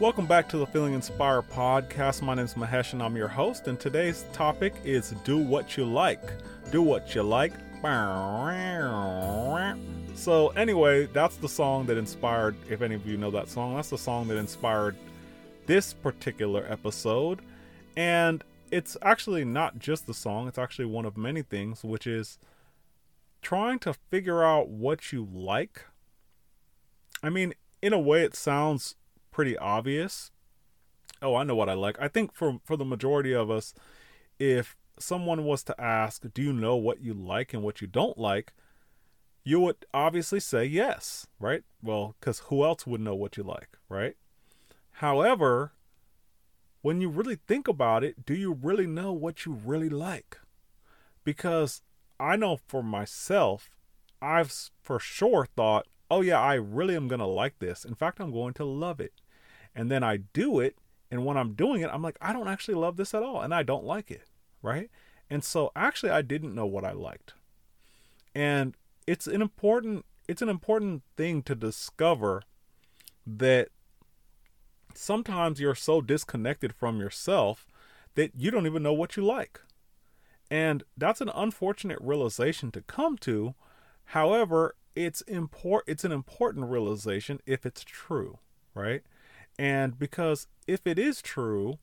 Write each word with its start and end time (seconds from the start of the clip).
Welcome 0.00 0.26
back 0.26 0.48
to 0.48 0.58
the 0.58 0.66
Feeling 0.66 0.92
Inspired 0.92 1.48
podcast. 1.50 2.20
My 2.20 2.34
name 2.34 2.46
is 2.46 2.54
Mahesh 2.54 2.94
and 2.94 3.02
I'm 3.02 3.14
your 3.14 3.28
host. 3.28 3.68
And 3.68 3.78
today's 3.78 4.24
topic 4.32 4.74
is 4.82 5.10
Do 5.22 5.38
What 5.38 5.76
You 5.76 5.84
Like. 5.84 6.20
Do 6.72 6.82
What 6.82 7.14
You 7.14 7.22
Like. 7.22 7.52
So, 10.16 10.48
anyway, 10.56 11.06
that's 11.06 11.36
the 11.36 11.48
song 11.48 11.86
that 11.86 11.96
inspired, 11.96 12.56
if 12.68 12.82
any 12.82 12.96
of 12.96 13.06
you 13.06 13.16
know 13.16 13.30
that 13.30 13.48
song, 13.48 13.76
that's 13.76 13.90
the 13.90 13.96
song 13.96 14.26
that 14.26 14.36
inspired 14.36 14.96
this 15.66 15.94
particular 15.94 16.66
episode. 16.68 17.40
And 17.96 18.42
it's 18.72 18.96
actually 19.00 19.44
not 19.44 19.78
just 19.78 20.08
the 20.08 20.14
song, 20.14 20.48
it's 20.48 20.58
actually 20.58 20.86
one 20.86 21.04
of 21.04 21.16
many 21.16 21.42
things, 21.42 21.84
which 21.84 22.08
is 22.08 22.40
trying 23.42 23.78
to 23.78 23.94
figure 24.10 24.42
out 24.42 24.68
what 24.68 25.12
you 25.12 25.28
like. 25.32 25.84
I 27.22 27.30
mean, 27.30 27.54
in 27.80 27.92
a 27.92 28.00
way, 28.00 28.24
it 28.24 28.34
sounds 28.34 28.96
pretty 29.34 29.58
obvious. 29.58 30.30
Oh, 31.20 31.34
I 31.34 31.42
know 31.42 31.56
what 31.56 31.68
I 31.68 31.74
like. 31.74 31.96
I 32.00 32.06
think 32.06 32.32
for 32.32 32.60
for 32.64 32.76
the 32.76 32.84
majority 32.84 33.34
of 33.34 33.50
us, 33.50 33.74
if 34.38 34.76
someone 34.98 35.44
was 35.44 35.64
to 35.64 35.80
ask, 35.80 36.22
"Do 36.32 36.40
you 36.40 36.52
know 36.52 36.76
what 36.76 37.02
you 37.02 37.14
like 37.14 37.52
and 37.52 37.62
what 37.62 37.80
you 37.80 37.88
don't 37.88 38.16
like?" 38.16 38.54
you 39.46 39.60
would 39.60 39.84
obviously 39.92 40.40
say 40.40 40.64
yes, 40.64 41.26
right? 41.38 41.64
Well, 41.82 42.16
cuz 42.22 42.38
who 42.48 42.64
else 42.64 42.86
would 42.86 43.02
know 43.02 43.14
what 43.14 43.36
you 43.36 43.42
like, 43.42 43.76
right? 43.90 44.16
However, 45.04 45.72
when 46.80 47.02
you 47.02 47.10
really 47.10 47.36
think 47.36 47.68
about 47.68 48.04
it, 48.04 48.24
do 48.24 48.34
you 48.34 48.52
really 48.54 48.86
know 48.86 49.12
what 49.12 49.44
you 49.44 49.52
really 49.52 49.90
like? 49.90 50.38
Because 51.24 51.82
I 52.18 52.36
know 52.36 52.56
for 52.56 52.82
myself, 52.82 53.76
I've 54.22 54.52
for 54.80 54.98
sure 54.98 55.44
thought, 55.44 55.88
oh 56.10 56.22
yeah, 56.22 56.40
I 56.40 56.54
really 56.54 56.96
am 56.96 57.08
going 57.08 57.26
to 57.26 57.26
like 57.42 57.58
this. 57.58 57.84
In 57.84 57.94
fact, 57.94 58.20
I'm 58.20 58.32
going 58.32 58.54
to 58.54 58.64
love 58.64 58.98
it 58.98 59.12
and 59.74 59.90
then 59.90 60.02
I 60.02 60.18
do 60.18 60.60
it. 60.60 60.76
And 61.10 61.24
when 61.24 61.36
I'm 61.36 61.54
doing 61.54 61.82
it, 61.82 61.90
I'm 61.92 62.02
like, 62.02 62.16
I 62.20 62.32
don't 62.32 62.48
actually 62.48 62.74
love 62.74 62.96
this 62.96 63.14
at 63.14 63.22
all. 63.22 63.40
And 63.40 63.54
I 63.54 63.62
don't 63.62 63.84
like 63.84 64.10
it. 64.10 64.24
Right. 64.62 64.90
And 65.30 65.44
so 65.44 65.70
actually, 65.76 66.10
I 66.10 66.22
didn't 66.22 66.54
know 66.54 66.66
what 66.66 66.84
I 66.84 66.92
liked. 66.92 67.34
And 68.34 68.74
it's 69.06 69.26
an 69.26 69.42
important, 69.42 70.04
it's 70.26 70.42
an 70.42 70.48
important 70.48 71.02
thing 71.16 71.42
to 71.42 71.54
discover 71.54 72.42
that 73.26 73.68
sometimes 74.94 75.60
you're 75.60 75.74
so 75.74 76.00
disconnected 76.00 76.74
from 76.74 77.00
yourself 77.00 77.66
that 78.14 78.32
you 78.36 78.50
don't 78.50 78.66
even 78.66 78.82
know 78.82 78.92
what 78.92 79.16
you 79.16 79.24
like. 79.24 79.60
And 80.50 80.84
that's 80.96 81.20
an 81.20 81.30
unfortunate 81.34 81.98
realization 82.00 82.70
to 82.72 82.80
come 82.82 83.18
to. 83.18 83.54
However, 84.06 84.76
it's 84.94 85.22
import 85.22 85.84
it's 85.88 86.04
an 86.04 86.12
important 86.12 86.66
realization 86.66 87.40
if 87.46 87.66
it's 87.66 87.82
true, 87.82 88.38
right? 88.74 89.02
And 89.58 89.98
because 89.98 90.46
if 90.66 90.86
it 90.86 90.98
is 90.98 91.22
true, 91.22 91.78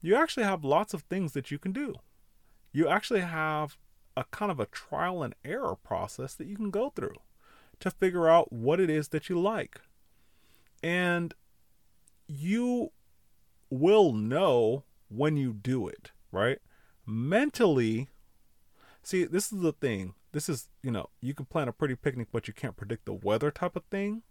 you 0.00 0.14
actually 0.14 0.44
have 0.44 0.64
lots 0.64 0.94
of 0.94 1.02
things 1.02 1.32
that 1.32 1.50
you 1.50 1.58
can 1.58 1.72
do. 1.72 1.94
You 2.72 2.88
actually 2.88 3.20
have 3.20 3.76
a 4.16 4.24
kind 4.24 4.50
of 4.50 4.60
a 4.60 4.66
trial 4.66 5.22
and 5.22 5.34
error 5.44 5.76
process 5.76 6.34
that 6.34 6.46
you 6.46 6.56
can 6.56 6.70
go 6.70 6.90
through 6.90 7.14
to 7.80 7.90
figure 7.90 8.28
out 8.28 8.52
what 8.52 8.80
it 8.80 8.90
is 8.90 9.08
that 9.08 9.28
you 9.28 9.40
like. 9.40 9.80
And 10.82 11.34
you 12.26 12.92
will 13.70 14.12
know 14.12 14.84
when 15.08 15.36
you 15.36 15.52
do 15.52 15.88
it, 15.88 16.12
right? 16.30 16.58
Mentally, 17.06 18.08
see, 19.02 19.24
this 19.24 19.52
is 19.52 19.60
the 19.60 19.72
thing. 19.72 20.14
This 20.32 20.48
is, 20.48 20.68
you 20.82 20.90
know, 20.90 21.08
you 21.20 21.32
can 21.32 21.46
plan 21.46 21.68
a 21.68 21.72
pretty 21.72 21.94
picnic, 21.94 22.28
but 22.30 22.46
you 22.46 22.54
can't 22.54 22.76
predict 22.76 23.06
the 23.06 23.14
weather 23.14 23.50
type 23.50 23.76
of 23.76 23.84
thing. 23.84 24.22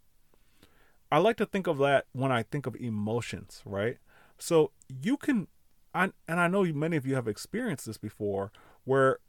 I 1.11 1.19
like 1.19 1.37
to 1.37 1.45
think 1.45 1.67
of 1.67 1.77
that 1.79 2.05
when 2.11 2.31
I 2.31 2.43
think 2.43 2.65
of 2.65 2.75
emotions, 2.75 3.61
right? 3.65 3.97
So 4.37 4.71
you 4.87 5.17
can, 5.17 5.47
I, 5.93 6.11
and 6.27 6.39
I 6.39 6.47
know 6.47 6.63
many 6.63 6.97
of 6.97 7.05
you 7.05 7.15
have 7.15 7.27
experienced 7.27 7.85
this 7.85 7.97
before, 7.97 8.51
where 8.83 9.19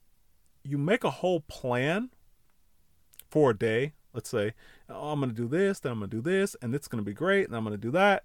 you 0.63 0.79
make 0.79 1.05
a 1.05 1.11
whole 1.11 1.41
plan 1.41 2.11
for 3.31 3.51
a 3.51 3.59
day. 3.59 3.95
Let's 4.13 4.31
say, 4.31 4.55
oh, 4.89 5.13
I'm 5.13 5.21
going 5.21 5.31
to 5.31 5.37
do 5.37 5.47
this, 5.47 5.81
then 5.81 5.93
I'm 5.93 5.99
going 6.01 6.11
to 6.11 6.17
do 6.17 6.23
this, 6.23 6.57
and 6.61 6.75
it's 6.75 6.89
going 6.89 7.03
to 7.03 7.09
be 7.09 7.15
great, 7.15 7.47
and 7.47 7.57
I'm 7.57 7.65
going 7.65 7.77
to 7.77 7.81
do 7.81 7.91
that. 7.93 8.25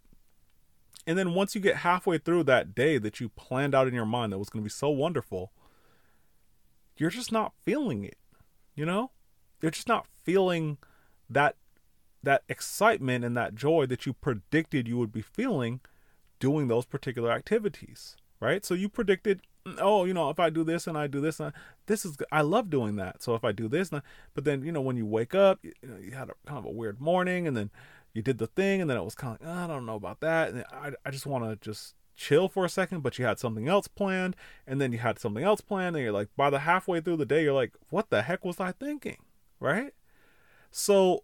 And 1.06 1.18
then 1.18 1.34
once 1.34 1.54
you 1.54 1.62
get 1.62 1.78
halfway 1.78 2.18
through 2.18 2.44
that 2.44 2.74
day 2.74 2.98
that 2.98 3.20
you 3.20 3.30
planned 3.30 3.76
out 3.76 3.88
in 3.88 3.94
your 3.94 4.06
mind 4.06 4.32
that 4.32 4.40
was 4.40 4.50
going 4.50 4.64
to 4.64 4.68
be 4.68 4.72
so 4.72 4.90
wonderful, 4.90 5.52
you're 6.98 7.10
just 7.10 7.32
not 7.32 7.54
feeling 7.64 8.04
it. 8.04 8.18
You 8.76 8.86
know? 8.86 9.12
You're 9.62 9.72
just 9.72 9.88
not 9.88 10.08
feeling 10.24 10.78
that 11.30 11.56
that 12.24 12.44
excitement 12.48 13.26
and 13.26 13.36
that 13.38 13.56
joy 13.56 13.86
that 13.86 14.06
you 14.06 14.14
predicted 14.14 14.88
you 14.88 14.98
would 14.98 15.12
be 15.12 15.22
feeling 15.22 15.82
doing 16.40 16.68
those 16.68 16.86
particular 16.86 17.32
activities, 17.32 18.16
right? 18.40 18.66
So 18.66 18.74
you 18.74 18.90
predicted, 18.90 19.42
mm, 19.66 19.78
oh, 19.80 20.06
you 20.06 20.14
know, 20.14 20.30
if 20.30 20.40
I 20.40 20.50
do 20.50 20.64
this 20.64 20.88
and 20.88 20.98
I 20.98 21.08
do 21.08 21.22
this, 21.22 21.40
and 21.40 21.50
I, 21.50 21.60
this 21.86 22.06
is 22.06 22.18
I 22.32 22.42
love 22.42 22.70
doing 22.70 22.96
that. 22.96 23.22
So 23.22 23.36
if 23.36 23.44
I 23.44 23.52
do 23.52 23.68
this, 23.68 23.92
I, 23.94 24.02
but 24.34 24.46
then 24.46 24.64
you 24.64 24.72
know 24.72 24.82
when 24.82 24.98
you 24.98 25.06
wake 25.06 25.36
up, 25.36 25.60
you, 25.64 25.74
know, 25.84 25.98
you 25.98 26.12
had 26.12 26.30
a 26.30 26.34
kind 26.48 26.58
of 26.58 26.66
a 26.66 26.72
weird 26.72 27.00
morning, 27.00 27.48
and 27.48 27.56
then 27.56 27.70
you 28.14 28.22
did 28.22 28.38
the 28.38 28.48
thing, 28.48 28.82
and 28.82 28.90
then 28.90 28.98
it 28.98 29.04
was 29.04 29.16
kind 29.16 29.36
of 29.36 29.46
like, 29.46 29.56
oh, 29.56 29.64
I 29.64 29.68
don't 29.68 29.86
know 29.86 29.96
about 29.96 30.22
that, 30.22 30.50
and 30.50 30.66
I 30.72 30.92
I 31.06 31.12
just 31.12 31.26
want 31.26 31.44
to 31.46 31.56
just 31.58 31.96
chill 32.16 32.48
for 32.48 32.64
a 32.64 32.70
second, 32.70 33.02
but 33.02 33.18
you 33.18 33.26
had 33.26 33.40
something 33.40 33.68
else 33.68 33.88
planned, 33.88 34.36
and 34.68 34.80
then 34.80 34.92
you 34.92 35.00
had 35.00 35.20
something 35.20 35.44
else 35.44 35.62
planned, 35.62 35.96
and 35.96 36.04
you're 36.04 36.14
like, 36.14 36.30
by 36.38 36.50
the 36.50 36.60
halfway 36.60 37.02
through 37.02 37.18
the 37.18 37.26
day, 37.26 37.44
you're 37.44 37.54
like, 37.54 37.74
what 37.90 38.10
the 38.10 38.22
heck 38.22 38.46
was 38.46 38.60
I 38.60 38.72
thinking, 38.72 39.18
right? 39.60 39.94
So 40.72 41.24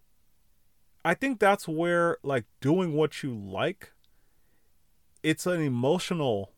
I 1.10 1.16
think 1.16 1.40
that's 1.40 1.68
where 1.68 2.18
like 2.22 2.46
doing 2.62 2.94
what 2.94 3.24
you 3.24 3.34
like 3.34 3.94
it's 5.24 5.48
an 5.48 5.60
emotional 5.60 6.52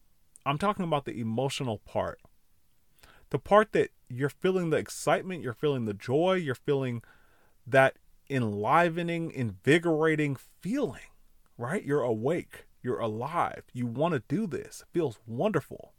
I'm 0.46 0.58
talking 0.58 0.84
about 0.84 1.06
the 1.06 1.22
emotional 1.22 1.78
part. 1.78 2.20
The 3.30 3.40
part 3.40 3.72
that 3.72 3.92
you're 4.10 4.28
feeling 4.28 4.70
the 4.70 4.76
excitement, 4.78 5.42
you're 5.42 5.54
feeling 5.54 5.86
the 5.86 5.94
joy, 5.94 6.34
you're 6.34 6.54
feeling 6.54 7.02
that 7.66 7.96
enlivening, 8.30 9.32
invigorating 9.32 10.36
feeling, 10.60 11.12
right? 11.58 11.86
You're 11.86 12.02
awake, 12.02 12.66
you're 12.84 13.00
alive, 13.00 13.64
you 13.72 13.86
want 13.86 14.16
to 14.16 14.24
do 14.28 14.48
this. 14.48 14.82
It 14.82 14.88
feels 14.92 15.18
wonderful. 15.26 15.94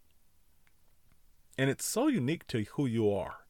And 1.57 1.71
it's 1.71 1.87
so 1.87 2.07
unique 2.07 2.47
to 2.49 2.65
who 2.75 2.85
you 2.85 3.11
are. 3.15 3.47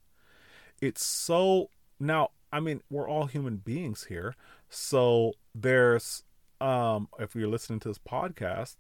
It's 0.81 1.05
so 1.05 1.71
now 1.99 2.29
I 2.53 2.61
mean, 2.61 2.83
we're 2.91 3.09
all 3.09 3.27
human 3.27 3.57
beings 3.57 4.05
here. 4.05 4.37
So 4.73 5.33
there's 5.55 6.25
um 6.61 7.09
if 7.19 7.35
you're 7.35 7.49
listening 7.49 7.81
to 7.81 7.89
this 7.89 7.99
podcast, 7.99 8.77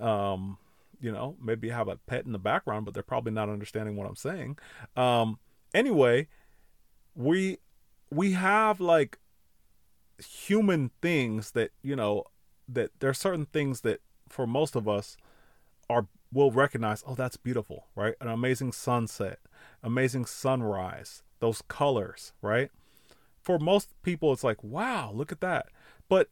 um, 0.00 0.58
you 1.00 1.10
know, 1.10 1.36
maybe 1.42 1.66
you 1.66 1.72
have 1.72 1.88
a 1.88 1.96
pet 1.96 2.24
in 2.24 2.32
the 2.32 2.38
background, 2.38 2.84
but 2.84 2.94
they're 2.94 3.02
probably 3.02 3.32
not 3.32 3.48
understanding 3.48 3.96
what 3.96 4.06
I'm 4.06 4.16
saying. 4.16 4.58
Um 4.96 5.38
anyway, 5.74 6.28
we 7.14 7.58
we 8.10 8.32
have 8.32 8.80
like 8.80 9.18
human 10.18 10.90
things 11.00 11.52
that, 11.52 11.70
you 11.82 11.96
know, 11.96 12.24
that 12.68 12.90
there 13.00 13.10
are 13.10 13.14
certain 13.14 13.46
things 13.46 13.80
that 13.80 14.00
for 14.28 14.46
most 14.46 14.76
of 14.76 14.88
us 14.88 15.16
are 15.90 16.06
will 16.32 16.52
recognize, 16.52 17.02
oh, 17.06 17.14
that's 17.14 17.36
beautiful, 17.36 17.88
right? 17.94 18.14
An 18.20 18.28
amazing 18.28 18.72
sunset, 18.72 19.40
amazing 19.82 20.24
sunrise, 20.24 21.22
those 21.40 21.62
colors, 21.68 22.32
right? 22.40 22.70
For 23.42 23.58
most 23.58 23.90
people 24.02 24.32
it's 24.32 24.44
like 24.44 24.62
wow 24.62 25.12
look 25.12 25.32
at 25.32 25.40
that. 25.40 25.66
But 26.08 26.30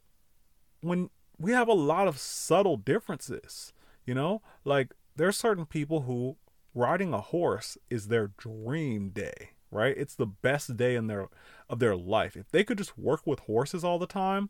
when 0.81 1.09
we 1.37 1.51
have 1.51 1.67
a 1.67 1.73
lot 1.73 2.07
of 2.07 2.17
subtle 2.17 2.77
differences 2.77 3.73
you 4.05 4.13
know 4.13 4.41
like 4.65 4.93
there's 5.15 5.37
certain 5.37 5.65
people 5.65 6.01
who 6.01 6.37
riding 6.73 7.13
a 7.13 7.21
horse 7.21 7.77
is 7.89 8.07
their 8.07 8.31
dream 8.37 9.09
day 9.09 9.51
right? 9.73 9.95
It's 9.97 10.15
the 10.15 10.25
best 10.25 10.75
day 10.75 10.95
in 10.95 11.07
their 11.07 11.27
of 11.69 11.79
their 11.79 11.95
life. 11.95 12.35
If 12.35 12.51
they 12.51 12.65
could 12.65 12.77
just 12.77 12.97
work 12.97 13.25
with 13.25 13.39
horses 13.41 13.83
all 13.83 13.99
the 13.99 14.07
time 14.07 14.49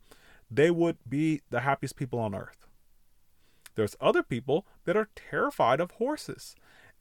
they 0.52 0.70
would 0.70 0.98
be 1.08 1.42
the 1.50 1.62
happiest 1.62 1.96
people 1.96 2.20
on 2.20 2.36
earth. 2.36 2.68
There's 3.76 3.96
other 4.02 4.22
people 4.22 4.68
that 4.84 4.98
are 4.98 5.08
terrified 5.16 5.80
of 5.80 5.92
horses 5.92 6.56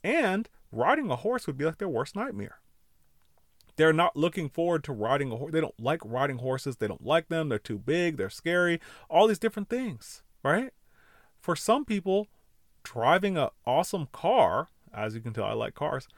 and 0.04 0.48
riding 0.70 1.10
a 1.10 1.16
horse 1.16 1.48
would 1.48 1.56
be 1.56 1.64
like 1.64 1.78
their 1.78 1.88
worst 1.88 2.14
nightmare 2.14 2.59
they're 3.80 3.94
not 3.94 4.14
looking 4.14 4.50
forward 4.50 4.84
to 4.84 4.92
riding 4.92 5.32
a 5.32 5.36
horse. 5.36 5.52
They 5.52 5.60
don't 5.60 5.80
like 5.80 6.02
riding 6.04 6.36
horses. 6.36 6.76
They 6.76 6.86
don't 6.86 7.06
like 7.06 7.28
them. 7.28 7.48
They're 7.48 7.58
too 7.58 7.78
big. 7.78 8.18
They're 8.18 8.28
scary. 8.28 8.78
All 9.08 9.26
these 9.26 9.38
different 9.38 9.70
things, 9.70 10.22
right? 10.42 10.74
For 11.40 11.56
some 11.56 11.86
people, 11.86 12.28
driving 12.82 13.38
an 13.38 13.48
awesome 13.66 14.08
car, 14.12 14.68
as 14.92 15.14
you 15.14 15.22
can 15.22 15.32
tell, 15.32 15.44
I 15.44 15.54
like 15.54 15.74
cars. 15.74 16.08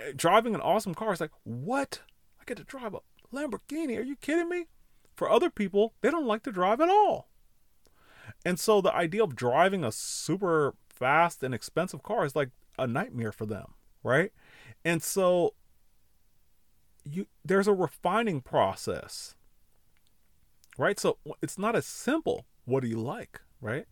Eh, 0.00 0.10
driving 0.16 0.56
an 0.56 0.60
awesome 0.60 0.92
car 0.92 1.12
is 1.12 1.20
like, 1.20 1.30
what? 1.44 2.00
I 2.40 2.44
get 2.46 2.56
to 2.56 2.64
drive 2.64 2.94
a 2.94 3.00
Lamborghini. 3.32 3.96
Are 3.96 4.02
you 4.02 4.16
kidding 4.16 4.48
me? 4.48 4.66
For 5.14 5.30
other 5.30 5.50
people, 5.50 5.94
they 6.00 6.10
don't 6.10 6.26
like 6.26 6.42
to 6.42 6.50
drive 6.50 6.80
at 6.80 6.88
all. 6.88 7.28
And 8.44 8.58
so 8.58 8.80
the 8.80 8.92
idea 8.92 9.22
of 9.22 9.36
driving 9.36 9.84
a 9.84 9.92
super 9.92 10.74
fast 10.88 11.44
and 11.44 11.54
expensive 11.54 12.02
car 12.02 12.24
is 12.24 12.34
like 12.34 12.50
a 12.76 12.88
nightmare 12.88 13.30
for 13.30 13.46
them, 13.46 13.74
right? 14.02 14.32
And 14.84 15.00
so 15.00 15.54
you 17.04 17.26
there's 17.44 17.68
a 17.68 17.72
refining 17.72 18.40
process 18.40 19.34
right 20.78 20.98
so 20.98 21.18
it's 21.42 21.58
not 21.58 21.76
as 21.76 21.86
simple 21.86 22.46
what 22.64 22.82
do 22.82 22.88
you 22.88 22.98
like 22.98 23.40
right 23.60 23.86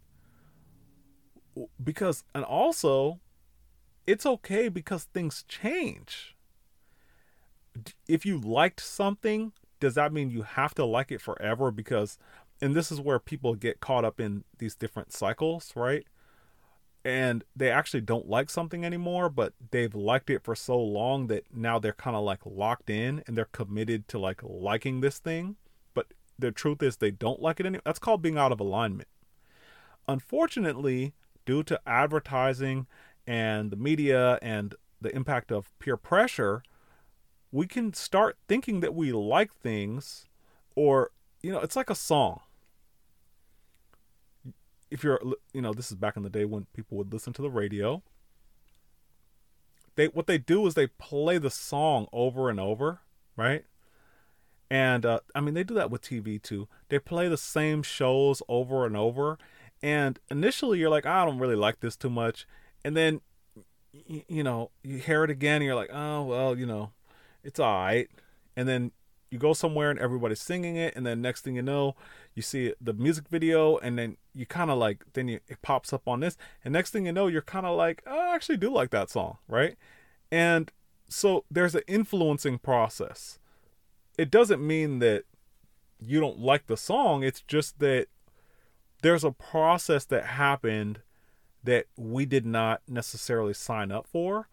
because 1.83 2.25
and 2.35 2.45
also 2.45 3.21
it's 4.07 4.27
okay 4.27 4.69
because 4.69 5.05
things 5.05 5.45
change. 5.49 6.37
If 8.09 8.27
you 8.27 8.39
liked 8.39 8.81
something, 8.81 9.53
does 9.81 9.95
that 9.95 10.13
mean 10.13 10.31
you 10.31 10.43
have 10.43 10.75
to 10.75 10.85
like 10.85 11.11
it 11.11 11.21
forever 11.21 11.71
because 11.71 12.19
and 12.61 12.77
this 12.77 12.93
is 12.93 13.01
where 13.01 13.19
people 13.19 13.55
get 13.55 13.81
caught 13.81 14.05
up 14.05 14.21
in 14.21 14.45
these 14.59 14.77
different 14.77 15.13
cycles, 15.13 15.73
right? 15.75 16.07
And 17.05 17.43
they 17.57 17.71
actually 17.71 18.03
don't 18.03 18.29
like 18.29 18.49
something 18.49 18.85
anymore, 18.85 19.29
but 19.29 19.55
they've 19.73 19.95
liked 19.95 20.31
it 20.31 20.45
for 20.45 20.55
so 20.55 20.79
long 20.79 21.27
that 21.27 21.45
now 21.53 21.79
they're 21.79 21.93
kind 21.93 22.15
of 22.17 22.23
like 22.23 22.41
locked 22.45 22.91
in 22.91 23.25
and 23.27 23.37
they're 23.37 23.47
committed 23.47 24.07
to 24.09 24.19
like 24.19 24.41
liking 24.45 25.01
this 25.01 25.19
thing. 25.19 25.57
But 25.95 26.15
the 26.39 26.53
truth 26.53 26.83
is 26.83 26.97
they 26.97 27.11
don't 27.11 27.43
like 27.43 27.59
it 27.59 27.67
anymore. 27.67 27.83
That's 27.85 27.99
called 27.99 28.23
being 28.23 28.39
out 28.39 28.53
of 28.53 28.61
alignment. 28.61 29.09
Unfortunately, 30.07 31.13
due 31.45 31.65
to 31.65 31.81
advertising 31.87 32.87
and 33.27 33.71
the 33.73 33.77
media 33.77 34.39
and 34.41 34.75
the 35.01 35.15
impact 35.15 35.51
of 35.51 35.77
peer 35.81 35.97
pressure, 35.97 36.63
we 37.51 37.67
can 37.67 37.93
start 37.93 38.39
thinking 38.47 38.79
that 38.81 38.95
we 38.95 39.11
like 39.13 39.53
things 39.53 40.27
or 40.77 41.11
you 41.43 41.51
know, 41.51 41.59
it's 41.59 41.77
like 41.77 41.91
a 41.91 41.95
song 41.97 42.41
if 44.93 45.03
you're 45.03 45.21
you 45.53 45.63
know 45.63 45.73
this 45.73 45.91
is 45.91 45.97
back 45.97 46.17
in 46.17 46.23
the 46.23 46.31
day 46.31 46.45
when 46.45 46.67
people 46.75 46.97
would 46.99 47.13
listen 47.13 47.33
to 47.33 47.43
the 47.43 47.51
radio. 47.51 48.03
They 49.97 50.07
what 50.07 50.27
they 50.27 50.39
do 50.39 50.67
is 50.67 50.75
they 50.75 50.87
play 50.87 51.39
the 51.39 51.51
song 51.51 52.07
over 52.13 52.49
and 52.49 52.61
over 52.61 53.01
right? 53.37 53.65
And 54.71 55.05
uh, 55.05 55.21
i 55.35 55.41
mean 55.41 55.55
they 55.55 55.65
do 55.65 55.75
that 55.75 55.91
with 55.91 56.03
tv 56.03 56.41
too. 56.41 56.69
They 56.89 56.99
play 56.99 57.29
the 57.29 57.37
same 57.37 57.83
shows 57.83 58.43
over 58.49 58.87
and 58.87 58.97
over. 58.97 59.39
And 59.83 60.19
initially 60.31 60.79
you're 60.79 60.91
like 60.91 61.07
i 61.07 61.25
don't 61.25 61.39
really 61.39 61.57
like 61.57 61.81
this 61.81 61.97
too 61.97 62.11
much. 62.11 62.47
And 62.85 62.97
then 62.97 63.21
you, 63.93 64.43
know 64.43 64.71
you 64.83 64.99
hear 64.99 65.25
it 65.25 65.31
again 65.31 65.57
and 65.57 65.65
you're 65.65 65.75
like 65.75 65.91
oh 65.93 66.23
well 66.23 66.59
you 66.59 66.67
know 66.67 66.93
it's 67.45 67.61
all 67.61 67.75
right. 67.75 68.09
And 68.57 68.69
then 68.69 68.93
you 69.33 69.39
go 69.39 69.53
somewhere 69.53 69.91
and 69.91 69.99
everybody's 69.99 70.41
singing 70.41 70.77
it 70.77 70.95
and 70.95 71.07
then 71.07 71.23
next 71.23 71.41
thing 71.41 71.57
you 71.57 71.63
know 71.63 71.97
you 72.35 72.43
see 72.43 72.75
the 72.81 72.93
music 72.93 73.29
video 73.29 73.79
and 73.79 73.99
then 73.99 74.17
you 74.35 74.45
kind 74.45 74.71
of 74.71 74.79
like 74.79 75.05
then 75.15 75.29
you, 75.29 75.41
it 75.49 75.61
pops 75.63 75.93
up 75.93 76.07
on 76.07 76.21
this 76.21 76.37
and 76.65 76.73
next 76.73 76.91
thing 76.91 77.07
you 77.07 77.13
know 77.13 77.27
you're 77.27 77.43
kind 77.43 77.67
of 77.67 77.77
like 77.77 78.03
oh, 78.07 78.19
i 78.19 78.35
actually 78.35 78.57
do 78.57 78.71
like 78.71 78.91
that 78.91 79.11
song 79.11 79.39
right? 79.49 79.77
And 80.33 80.73
so 81.09 81.45
there's 81.51 81.75
an 81.75 81.83
influencing 81.87 82.59
process. 82.59 83.39
It 84.17 84.31
doesn't 84.31 84.67
mean 84.67 84.99
that 85.01 85.25
you 86.01 86.21
don't 86.21 86.39
like 86.39 86.67
the 86.67 86.77
song 86.77 87.23
it's 87.23 87.43
just 87.43 87.79
that 87.79 88.09
there's 89.03 89.23
a 89.23 89.31
process 89.31 90.05
that 90.07 90.25
happened 90.25 91.01
that 91.63 91.87
we 91.97 92.27
did 92.27 92.45
not 92.45 92.83
necessarily 92.89 93.55
sign 93.55 93.93
up 93.93 94.05
for 94.09 94.49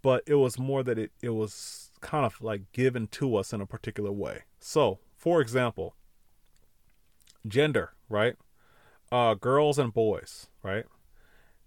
but 0.00 0.22
it 0.26 0.36
was 0.36 0.58
more 0.58 0.82
that 0.82 0.98
it, 0.98 1.10
it 1.20 1.28
was 1.28 1.87
kind 2.00 2.24
of 2.24 2.40
like 2.40 2.72
given 2.72 3.06
to 3.08 3.36
us 3.36 3.52
in 3.52 3.60
a 3.60 3.66
particular 3.66 4.12
way. 4.12 4.44
So, 4.60 4.98
for 5.16 5.40
example, 5.40 5.94
gender, 7.46 7.94
right? 8.08 8.36
Uh, 9.10 9.34
girls 9.34 9.78
and 9.78 9.92
boys, 9.92 10.48
right? 10.62 10.84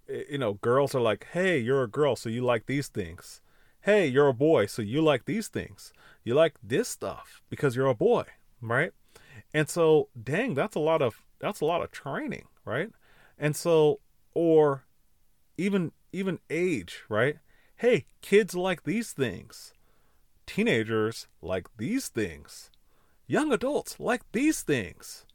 You 0.08 0.38
know, 0.38 0.54
girls 0.56 0.94
are 0.94 1.02
like, 1.02 1.28
hey, 1.32 1.58
you're 1.58 1.84
a 1.84 1.90
girl, 1.90 2.16
so 2.16 2.30
you 2.30 2.44
like 2.44 2.66
these 2.66 2.88
things. 2.88 3.42
Hey, 3.82 4.06
you're 4.08 4.28
a 4.28 4.34
boy, 4.34 4.68
so 4.68 4.82
you 4.82 5.02
like 5.02 5.26
these 5.26 5.48
things. 5.48 5.94
You 6.24 6.36
like 6.36 6.56
this 6.62 6.88
stuff 6.88 7.42
because 7.50 7.76
you're 7.76 7.88
a 7.88 7.96
boy, 7.96 8.26
right? 8.62 8.92
And 9.54 9.68
so, 9.70 10.10
dang, 10.22 10.54
that's 10.54 10.76
a 10.76 10.80
lot 10.80 11.02
of 11.02 11.24
that's 11.40 11.62
a 11.62 11.66
lot 11.66 11.82
of 11.82 11.92
training, 11.92 12.46
right? 12.64 12.90
And 13.38 13.56
so, 13.56 14.00
or 14.34 14.86
even 15.58 15.92
even 16.14 16.40
age, 16.50 17.04
right? 17.10 17.38
Hey, 17.78 18.06
kids 18.22 18.54
like 18.54 18.84
these 18.84 19.12
things. 19.12 19.74
Teenagers 20.54 21.28
like 21.42 21.68
these 21.78 22.10
things. 22.10 22.72
Young 23.26 23.54
adults 23.54 24.02
like 24.02 24.30
these 24.34 24.64
things. 24.64 25.26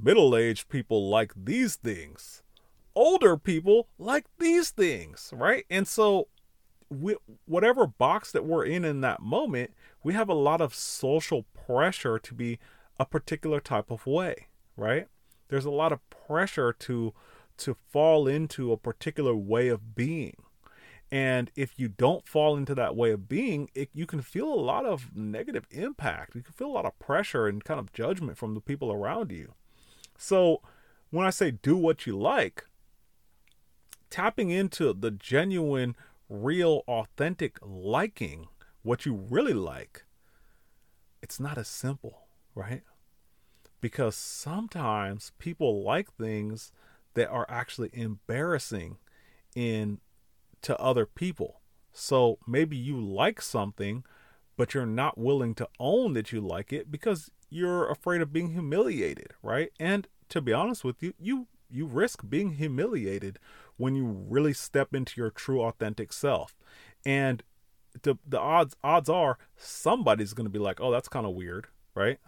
Middle 0.00 0.36
aged 0.36 0.68
people 0.68 1.08
like 1.08 1.32
these 1.34 1.74
things. 1.74 2.44
Older 2.94 3.36
people 3.36 3.88
like 3.98 4.26
these 4.38 4.70
things, 4.70 5.32
right? 5.34 5.64
And 5.68 5.88
so, 5.88 6.28
we, 6.88 7.16
whatever 7.46 7.88
box 7.88 8.30
that 8.30 8.44
we're 8.44 8.64
in 8.64 8.84
in 8.84 9.00
that 9.00 9.20
moment, 9.20 9.72
we 10.04 10.14
have 10.14 10.28
a 10.28 10.34
lot 10.34 10.60
of 10.60 10.76
social 10.76 11.44
pressure 11.66 12.20
to 12.20 12.32
be 12.32 12.60
a 13.00 13.06
particular 13.06 13.58
type 13.58 13.90
of 13.90 14.06
way, 14.06 14.46
right? 14.76 15.08
There's 15.48 15.64
a 15.64 15.72
lot 15.72 15.90
of 15.90 16.08
pressure 16.08 16.72
to 16.72 17.14
to 17.56 17.76
fall 17.90 18.28
into 18.28 18.70
a 18.70 18.76
particular 18.76 19.34
way 19.34 19.66
of 19.66 19.96
being 19.96 20.36
and 21.12 21.50
if 21.56 21.78
you 21.78 21.88
don't 21.88 22.26
fall 22.26 22.56
into 22.56 22.74
that 22.76 22.94
way 22.94 23.10
of 23.10 23.28
being, 23.28 23.68
it, 23.74 23.90
you 23.92 24.06
can 24.06 24.22
feel 24.22 24.46
a 24.46 24.54
lot 24.54 24.84
of 24.86 25.16
negative 25.16 25.66
impact. 25.70 26.36
You 26.36 26.42
can 26.42 26.52
feel 26.52 26.68
a 26.68 26.72
lot 26.72 26.86
of 26.86 26.98
pressure 27.00 27.48
and 27.48 27.64
kind 27.64 27.80
of 27.80 27.92
judgment 27.92 28.38
from 28.38 28.54
the 28.54 28.60
people 28.60 28.92
around 28.92 29.32
you. 29.32 29.54
So, 30.16 30.62
when 31.10 31.26
I 31.26 31.30
say 31.30 31.50
do 31.50 31.76
what 31.76 32.06
you 32.06 32.16
like, 32.16 32.64
tapping 34.08 34.50
into 34.50 34.92
the 34.92 35.10
genuine, 35.10 35.96
real, 36.28 36.82
authentic 36.86 37.58
liking, 37.60 38.46
what 38.82 39.04
you 39.04 39.14
really 39.14 39.54
like, 39.54 40.04
it's 41.22 41.40
not 41.40 41.58
as 41.58 41.66
simple, 41.66 42.28
right? 42.54 42.82
Because 43.80 44.14
sometimes 44.14 45.32
people 45.38 45.82
like 45.82 46.12
things 46.12 46.70
that 47.14 47.28
are 47.28 47.46
actually 47.48 47.90
embarrassing 47.92 48.98
in 49.56 49.98
to 50.62 50.78
other 50.78 51.06
people. 51.06 51.60
So 51.92 52.38
maybe 52.46 52.76
you 52.76 53.00
like 53.00 53.42
something, 53.42 54.04
but 54.56 54.74
you're 54.74 54.86
not 54.86 55.18
willing 55.18 55.54
to 55.56 55.68
own 55.78 56.12
that 56.14 56.32
you 56.32 56.40
like 56.40 56.72
it 56.72 56.90
because 56.90 57.30
you're 57.48 57.90
afraid 57.90 58.20
of 58.20 58.32
being 58.32 58.52
humiliated, 58.52 59.32
right? 59.42 59.72
And 59.80 60.06
to 60.28 60.40
be 60.40 60.52
honest 60.52 60.84
with 60.84 61.02
you, 61.02 61.14
you 61.18 61.48
you 61.72 61.86
risk 61.86 62.28
being 62.28 62.54
humiliated 62.54 63.38
when 63.76 63.94
you 63.94 64.04
really 64.04 64.52
step 64.52 64.94
into 64.94 65.20
your 65.20 65.30
true 65.30 65.62
authentic 65.62 66.12
self. 66.12 66.54
And 67.04 67.42
the 68.02 68.16
the 68.26 68.38
odds 68.38 68.76
odds 68.84 69.08
are 69.08 69.38
somebody's 69.56 70.34
going 70.34 70.46
to 70.46 70.50
be 70.50 70.58
like, 70.58 70.80
"Oh, 70.80 70.90
that's 70.90 71.08
kind 71.08 71.26
of 71.26 71.34
weird," 71.34 71.66
right? 71.94 72.18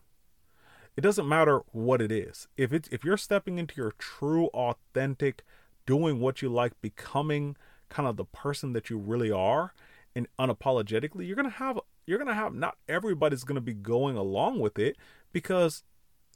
It 0.96 1.00
doesn't 1.00 1.28
matter 1.28 1.60
what 1.72 2.02
it 2.02 2.12
is. 2.12 2.48
If 2.56 2.72
it's 2.72 2.88
if 2.90 3.04
you're 3.04 3.16
stepping 3.16 3.58
into 3.58 3.76
your 3.76 3.92
true 3.98 4.46
authentic 4.48 5.44
doing 5.86 6.20
what 6.20 6.42
you 6.42 6.48
like, 6.48 6.80
becoming 6.80 7.56
kind 7.92 8.08
of 8.08 8.16
the 8.16 8.24
person 8.24 8.72
that 8.72 8.88
you 8.88 8.96
really 8.96 9.30
are 9.30 9.74
and 10.16 10.26
unapologetically 10.38 11.26
you're 11.26 11.36
going 11.36 11.44
to 11.44 11.56
have 11.56 11.78
you're 12.06 12.18
going 12.18 12.28
to 12.28 12.34
have 12.34 12.54
not 12.54 12.76
everybody's 12.88 13.44
going 13.44 13.54
to 13.54 13.60
be 13.60 13.74
going 13.74 14.16
along 14.16 14.58
with 14.58 14.78
it 14.78 14.96
because 15.32 15.84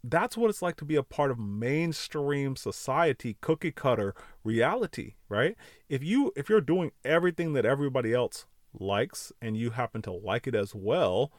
that's 0.04 0.36
what 0.36 0.50
it's 0.50 0.62
like 0.62 0.76
to 0.76 0.84
be 0.84 0.94
a 0.94 1.02
part 1.02 1.30
of 1.30 1.38
mainstream 1.38 2.54
society 2.54 3.36
cookie 3.40 3.72
cutter 3.72 4.14
reality 4.44 5.14
right? 5.28 5.56
If 5.88 6.04
you 6.04 6.32
if 6.36 6.48
you're 6.48 6.60
doing 6.60 6.92
everything 7.04 7.54
that 7.54 7.64
everybody 7.64 8.12
else 8.12 8.46
likes 8.78 9.32
and 9.40 9.56
you 9.56 9.70
happen 9.70 10.02
to 10.02 10.12
like 10.12 10.46
it 10.46 10.54
as 10.54 10.74
well 10.74 11.32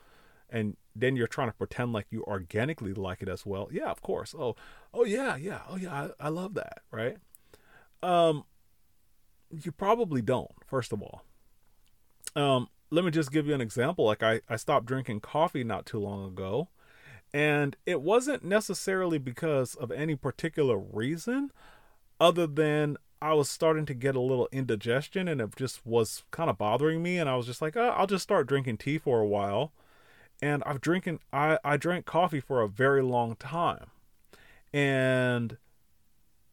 and 0.49 0.75
then 0.95 1.15
you're 1.15 1.27
trying 1.27 1.49
to 1.49 1.55
pretend 1.55 1.93
like 1.93 2.07
you 2.09 2.23
organically 2.23 2.93
like 2.93 3.21
it 3.21 3.29
as 3.29 3.45
well 3.45 3.69
yeah 3.71 3.89
of 3.89 4.01
course. 4.01 4.35
Oh 4.37 4.55
oh 4.93 5.05
yeah 5.05 5.35
yeah 5.35 5.61
oh 5.69 5.77
yeah 5.77 6.09
i, 6.19 6.27
I 6.27 6.29
love 6.29 6.55
that 6.55 6.81
right? 6.91 7.17
Um 8.03 8.43
you 9.51 9.71
probably 9.71 10.21
don't, 10.21 10.51
first 10.65 10.91
of 10.91 11.01
all. 11.01 11.23
Um, 12.35 12.69
let 12.89 13.03
me 13.03 13.11
just 13.11 13.31
give 13.31 13.47
you 13.47 13.53
an 13.53 13.61
example. 13.61 14.05
Like 14.05 14.23
I, 14.23 14.41
I 14.49 14.55
stopped 14.55 14.85
drinking 14.85 15.21
coffee 15.21 15.63
not 15.63 15.85
too 15.85 15.99
long 15.99 16.25
ago. 16.25 16.69
And 17.33 17.75
it 17.85 18.01
wasn't 18.01 18.43
necessarily 18.43 19.17
because 19.17 19.75
of 19.75 19.91
any 19.91 20.15
particular 20.15 20.77
reason 20.77 21.51
other 22.19 22.47
than 22.47 22.97
I 23.21 23.33
was 23.33 23.49
starting 23.49 23.85
to 23.87 23.93
get 23.93 24.15
a 24.15 24.21
little 24.21 24.47
indigestion 24.51 25.27
and 25.27 25.41
it 25.41 25.55
just 25.55 25.85
was 25.85 26.23
kind 26.31 26.49
of 26.49 26.57
bothering 26.57 27.03
me. 27.03 27.17
And 27.17 27.29
I 27.29 27.35
was 27.35 27.45
just 27.45 27.61
like, 27.61 27.75
oh, 27.75 27.89
I'll 27.89 28.07
just 28.07 28.23
start 28.23 28.47
drinking 28.47 28.77
tea 28.77 28.97
for 28.97 29.19
a 29.19 29.27
while. 29.27 29.73
And 30.41 30.63
I've 30.65 30.81
drinking 30.81 31.19
I, 31.33 31.57
I 31.65 31.77
drank 31.77 32.05
coffee 32.05 32.39
for 32.39 32.61
a 32.61 32.69
very 32.69 33.01
long 33.01 33.35
time. 33.35 33.87
And 34.71 35.57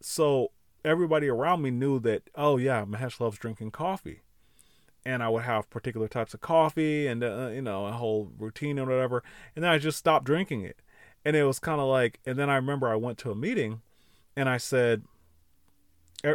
so 0.00 0.50
everybody 0.84 1.28
around 1.28 1.62
me 1.62 1.70
knew 1.70 1.98
that, 2.00 2.28
oh 2.34 2.56
yeah, 2.56 2.84
Mahesh 2.84 3.20
loves 3.20 3.38
drinking 3.38 3.70
coffee. 3.70 4.22
And 5.06 5.22
I 5.22 5.28
would 5.28 5.42
have 5.42 5.68
particular 5.68 6.08
types 6.08 6.32
of 6.34 6.40
coffee 6.40 7.06
and, 7.06 7.22
uh, 7.22 7.50
you 7.52 7.60
know, 7.60 7.86
a 7.86 7.92
whole 7.92 8.32
routine 8.38 8.78
and 8.78 8.88
whatever. 8.88 9.22
And 9.54 9.62
then 9.62 9.70
I 9.70 9.78
just 9.78 9.98
stopped 9.98 10.24
drinking 10.24 10.62
it. 10.62 10.80
And 11.24 11.36
it 11.36 11.44
was 11.44 11.58
kind 11.58 11.80
of 11.80 11.88
like, 11.88 12.20
and 12.24 12.38
then 12.38 12.48
I 12.48 12.56
remember 12.56 12.88
I 12.88 12.96
went 12.96 13.18
to 13.18 13.30
a 13.30 13.34
meeting 13.34 13.82
and 14.36 14.48
I 14.48 14.56
said, 14.56 15.02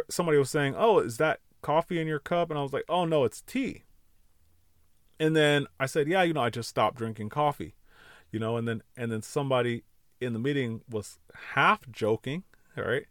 somebody 0.08 0.38
was 0.38 0.50
saying, 0.50 0.74
oh, 0.76 1.00
is 1.00 1.16
that 1.16 1.40
coffee 1.62 2.00
in 2.00 2.06
your 2.06 2.20
cup? 2.20 2.50
And 2.50 2.58
I 2.58 2.62
was 2.62 2.72
like, 2.72 2.84
oh 2.88 3.04
no, 3.04 3.24
it's 3.24 3.40
tea. 3.42 3.82
And 5.18 5.36
then 5.36 5.66
I 5.78 5.86
said, 5.86 6.08
yeah, 6.08 6.22
you 6.22 6.32
know, 6.32 6.42
I 6.42 6.50
just 6.50 6.68
stopped 6.68 6.96
drinking 6.96 7.28
coffee, 7.28 7.74
you 8.30 8.38
know, 8.38 8.56
and 8.56 8.66
then, 8.66 8.82
and 8.96 9.10
then 9.12 9.22
somebody 9.22 9.82
in 10.20 10.32
the 10.32 10.38
meeting 10.38 10.82
was 10.88 11.18
half 11.54 11.90
joking, 11.90 12.44
all 12.78 12.84
right? 12.84 13.06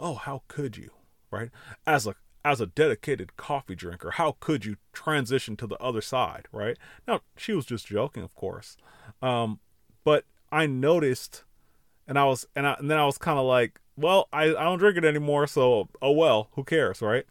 Oh, 0.00 0.14
how 0.14 0.42
could 0.48 0.76
you? 0.76 0.90
right? 1.30 1.50
As 1.86 2.06
a 2.06 2.14
as 2.42 2.60
a 2.60 2.66
dedicated 2.66 3.36
coffee 3.36 3.74
drinker, 3.74 4.12
how 4.12 4.36
could 4.40 4.64
you 4.64 4.76
transition 4.94 5.56
to 5.58 5.66
the 5.66 5.76
other 5.76 6.00
side, 6.00 6.48
right? 6.52 6.78
Now, 7.06 7.20
she 7.36 7.52
was 7.52 7.66
just 7.66 7.86
joking, 7.86 8.22
of 8.22 8.34
course. 8.34 8.78
Um, 9.20 9.60
but 10.04 10.24
I 10.50 10.66
noticed 10.66 11.44
and 12.08 12.18
I 12.18 12.24
was 12.24 12.46
and, 12.56 12.66
I, 12.66 12.74
and 12.74 12.90
then 12.90 12.98
I 12.98 13.04
was 13.04 13.18
kind 13.18 13.38
of 13.38 13.44
like, 13.44 13.80
well, 13.96 14.28
I, 14.32 14.44
I 14.44 14.64
don't 14.64 14.78
drink 14.78 14.96
it 14.96 15.04
anymore, 15.04 15.46
so 15.46 15.88
oh 16.00 16.12
well, 16.12 16.48
who 16.52 16.64
cares, 16.64 17.02
right? 17.02 17.26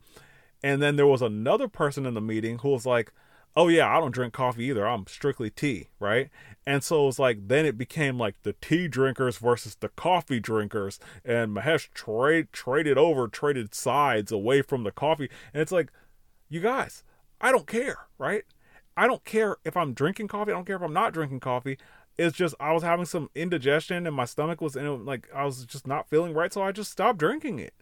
And 0.61 0.81
then 0.81 0.97
there 0.97 1.07
was 1.07 1.21
another 1.21 1.67
person 1.67 2.05
in 2.05 2.13
the 2.13 2.21
meeting 2.21 2.59
who 2.59 2.69
was 2.69 2.85
like, 2.85 3.13
oh 3.59 3.67
yeah, 3.67 3.93
I 3.93 3.99
don't 3.99 4.13
drink 4.13 4.31
coffee 4.31 4.63
either. 4.65 4.87
I'm 4.87 5.05
strictly 5.07 5.49
tea, 5.49 5.89
right? 5.99 6.29
And 6.65 6.81
so 6.81 7.03
it 7.03 7.05
was 7.07 7.19
like 7.19 7.49
then 7.49 7.65
it 7.65 7.77
became 7.77 8.17
like 8.17 8.41
the 8.43 8.53
tea 8.53 8.87
drinkers 8.87 9.37
versus 9.37 9.75
the 9.75 9.89
coffee 9.89 10.39
drinkers, 10.39 10.97
and 11.25 11.53
Mahesh 11.53 11.91
trade 11.93 12.47
traded 12.53 12.97
over, 12.97 13.27
traded 13.27 13.75
sides 13.75 14.31
away 14.31 14.61
from 14.61 14.85
the 14.85 14.93
coffee, 14.93 15.29
and 15.53 15.61
it's 15.61 15.73
like, 15.73 15.91
you 16.47 16.61
guys, 16.61 17.03
I 17.41 17.51
don't 17.51 17.67
care, 17.67 18.07
right? 18.17 18.43
I 18.95 19.07
don't 19.07 19.25
care 19.25 19.57
if 19.65 19.75
I'm 19.75 19.93
drinking 19.93 20.29
coffee. 20.29 20.51
I 20.51 20.55
don't 20.55 20.65
care 20.65 20.77
if 20.77 20.81
I'm 20.81 20.93
not 20.93 21.13
drinking 21.13 21.41
coffee. 21.41 21.77
It's 22.17 22.37
just 22.37 22.55
I 22.61 22.71
was 22.71 22.83
having 22.83 23.05
some 23.05 23.29
indigestion 23.35 24.07
and 24.07 24.15
my 24.15 24.25
stomach 24.25 24.61
was 24.61 24.77
in 24.77 25.05
like 25.05 25.27
I 25.35 25.43
was 25.43 25.65
just 25.65 25.85
not 25.85 26.09
feeling 26.09 26.33
right, 26.33 26.53
so 26.53 26.61
I 26.61 26.71
just 26.71 26.93
stopped 26.93 27.19
drinking 27.19 27.59
it. 27.59 27.73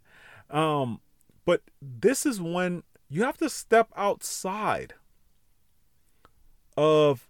Um, 0.50 1.02
but 1.46 1.62
this 1.80 2.26
is 2.26 2.42
when 2.42 2.82
you 3.10 3.24
have 3.24 3.38
to 3.38 3.50
step 3.50 3.90
outside 3.96 4.96
of 6.78 7.28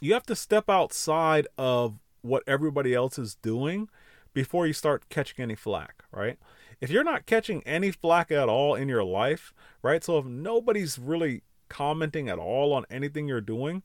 you 0.00 0.14
have 0.14 0.26
to 0.26 0.36
step 0.36 0.70
outside 0.70 1.46
of 1.58 1.98
what 2.22 2.42
everybody 2.46 2.94
else 2.94 3.18
is 3.18 3.34
doing 3.34 3.88
before 4.32 4.66
you 4.66 4.72
start 4.72 5.08
catching 5.08 5.42
any 5.42 5.54
flack, 5.54 6.04
right? 6.12 6.38
If 6.80 6.90
you're 6.90 7.04
not 7.04 7.26
catching 7.26 7.62
any 7.64 7.90
flack 7.90 8.30
at 8.30 8.48
all 8.48 8.74
in 8.74 8.88
your 8.88 9.04
life, 9.04 9.52
right? 9.82 10.02
So 10.02 10.18
if 10.18 10.24
nobody's 10.24 10.98
really 10.98 11.42
commenting 11.68 12.28
at 12.28 12.38
all 12.38 12.72
on 12.72 12.86
anything 12.90 13.28
you're 13.28 13.40
doing, 13.40 13.82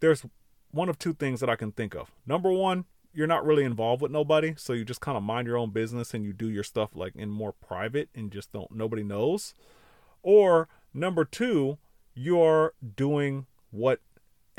there's 0.00 0.24
one 0.70 0.88
of 0.88 0.98
two 0.98 1.12
things 1.12 1.40
that 1.40 1.50
I 1.50 1.56
can 1.56 1.72
think 1.72 1.94
of. 1.94 2.10
Number 2.26 2.50
one, 2.50 2.84
you're 3.12 3.26
not 3.26 3.44
really 3.44 3.64
involved 3.64 4.00
with 4.00 4.12
nobody, 4.12 4.54
so 4.56 4.72
you 4.72 4.84
just 4.84 5.00
kind 5.00 5.16
of 5.16 5.22
mind 5.22 5.46
your 5.46 5.58
own 5.58 5.70
business 5.70 6.14
and 6.14 6.24
you 6.24 6.32
do 6.32 6.48
your 6.48 6.62
stuff 6.62 6.90
like 6.94 7.16
in 7.16 7.28
more 7.28 7.52
private 7.52 8.08
and 8.14 8.30
just 8.30 8.52
don't 8.52 8.70
nobody 8.70 9.02
knows. 9.02 9.52
Or 10.22 10.68
number 10.94 11.24
two, 11.24 11.78
you're 12.14 12.74
doing 12.96 13.46
what 13.70 14.00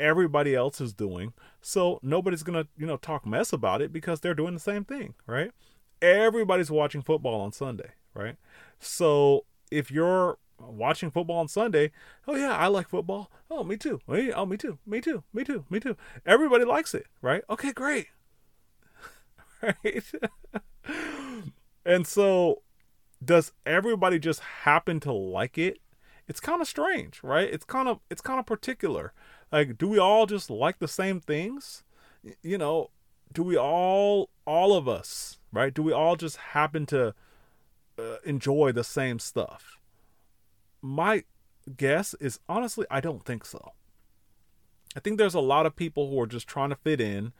everybody 0.00 0.54
else 0.54 0.80
is 0.80 0.92
doing, 0.92 1.32
so 1.60 1.98
nobody's 2.02 2.42
gonna 2.42 2.66
you 2.76 2.86
know 2.86 2.96
talk 2.96 3.26
mess 3.26 3.52
about 3.52 3.82
it 3.82 3.92
because 3.92 4.20
they're 4.20 4.34
doing 4.34 4.54
the 4.54 4.60
same 4.60 4.84
thing, 4.84 5.14
right? 5.26 5.52
Everybody's 6.00 6.70
watching 6.70 7.02
football 7.02 7.40
on 7.40 7.52
Sunday, 7.52 7.92
right? 8.14 8.36
So 8.80 9.44
if 9.70 9.90
you're 9.90 10.38
watching 10.70 11.10
football 11.10 11.38
on 11.38 11.48
Sunday. 11.48 11.90
Oh 12.26 12.36
yeah, 12.36 12.56
I 12.56 12.68
like 12.68 12.88
football. 12.88 13.30
Oh, 13.50 13.64
me 13.64 13.76
too. 13.76 14.00
Oh, 14.08 14.30
oh 14.34 14.46
me 14.46 14.56
too. 14.56 14.78
Me 14.86 15.00
too. 15.00 15.24
Me 15.32 15.44
too. 15.44 15.64
Me 15.70 15.80
too. 15.80 15.96
Everybody 16.24 16.64
likes 16.64 16.94
it, 16.94 17.06
right? 17.20 17.42
Okay, 17.50 17.72
great. 17.72 18.08
right? 19.62 20.02
and 21.84 22.06
so 22.06 22.62
does 23.24 23.52
everybody 23.66 24.18
just 24.18 24.40
happen 24.40 25.00
to 25.00 25.12
like 25.12 25.58
it? 25.58 25.78
It's 26.28 26.40
kind 26.40 26.60
of 26.60 26.68
strange, 26.68 27.20
right? 27.22 27.48
It's 27.52 27.64
kind 27.64 27.88
of 27.88 28.00
it's 28.10 28.20
kind 28.20 28.38
of 28.38 28.46
particular. 28.46 29.12
Like 29.50 29.78
do 29.78 29.88
we 29.88 29.98
all 29.98 30.26
just 30.26 30.50
like 30.50 30.78
the 30.78 30.88
same 30.88 31.20
things? 31.20 31.84
You 32.42 32.58
know, 32.58 32.90
do 33.32 33.42
we 33.42 33.56
all 33.56 34.30
all 34.46 34.74
of 34.74 34.88
us, 34.88 35.38
right? 35.52 35.72
Do 35.74 35.82
we 35.82 35.92
all 35.92 36.16
just 36.16 36.36
happen 36.36 36.86
to 36.86 37.14
uh, 37.98 38.16
enjoy 38.24 38.72
the 38.72 38.84
same 38.84 39.18
stuff? 39.18 39.78
my 40.82 41.22
guess 41.76 42.12
is 42.14 42.40
honestly, 42.48 42.84
I 42.90 43.00
don't 43.00 43.24
think 43.24 43.46
so. 43.46 43.72
I 44.94 45.00
think 45.00 45.16
there's 45.16 45.34
a 45.34 45.40
lot 45.40 45.64
of 45.64 45.76
people 45.76 46.10
who 46.10 46.20
are 46.20 46.26
just 46.26 46.48
trying 46.48 46.70
to 46.70 46.76
fit 46.76 47.00
in, 47.00 47.32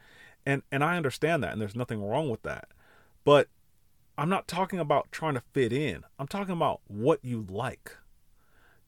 and 0.46 0.62
and 0.70 0.82
I 0.82 0.96
understand 0.96 1.42
that, 1.42 1.52
and 1.52 1.60
there's 1.60 1.76
nothing 1.76 2.02
wrong 2.02 2.30
with 2.30 2.42
that. 2.42 2.68
But 3.24 3.48
I'm 4.16 4.30
not 4.30 4.48
talking 4.48 4.78
about 4.78 5.12
trying 5.12 5.34
to 5.34 5.42
fit 5.52 5.72
in. 5.72 6.04
I'm 6.18 6.28
talking 6.28 6.54
about 6.54 6.80
what 6.86 7.18
you 7.22 7.44
like. 7.50 7.96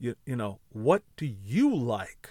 You 0.04 0.16
you 0.26 0.36
know, 0.36 0.60
what 0.68 1.02
do 1.16 1.24
you 1.24 1.74
like? 1.74 2.30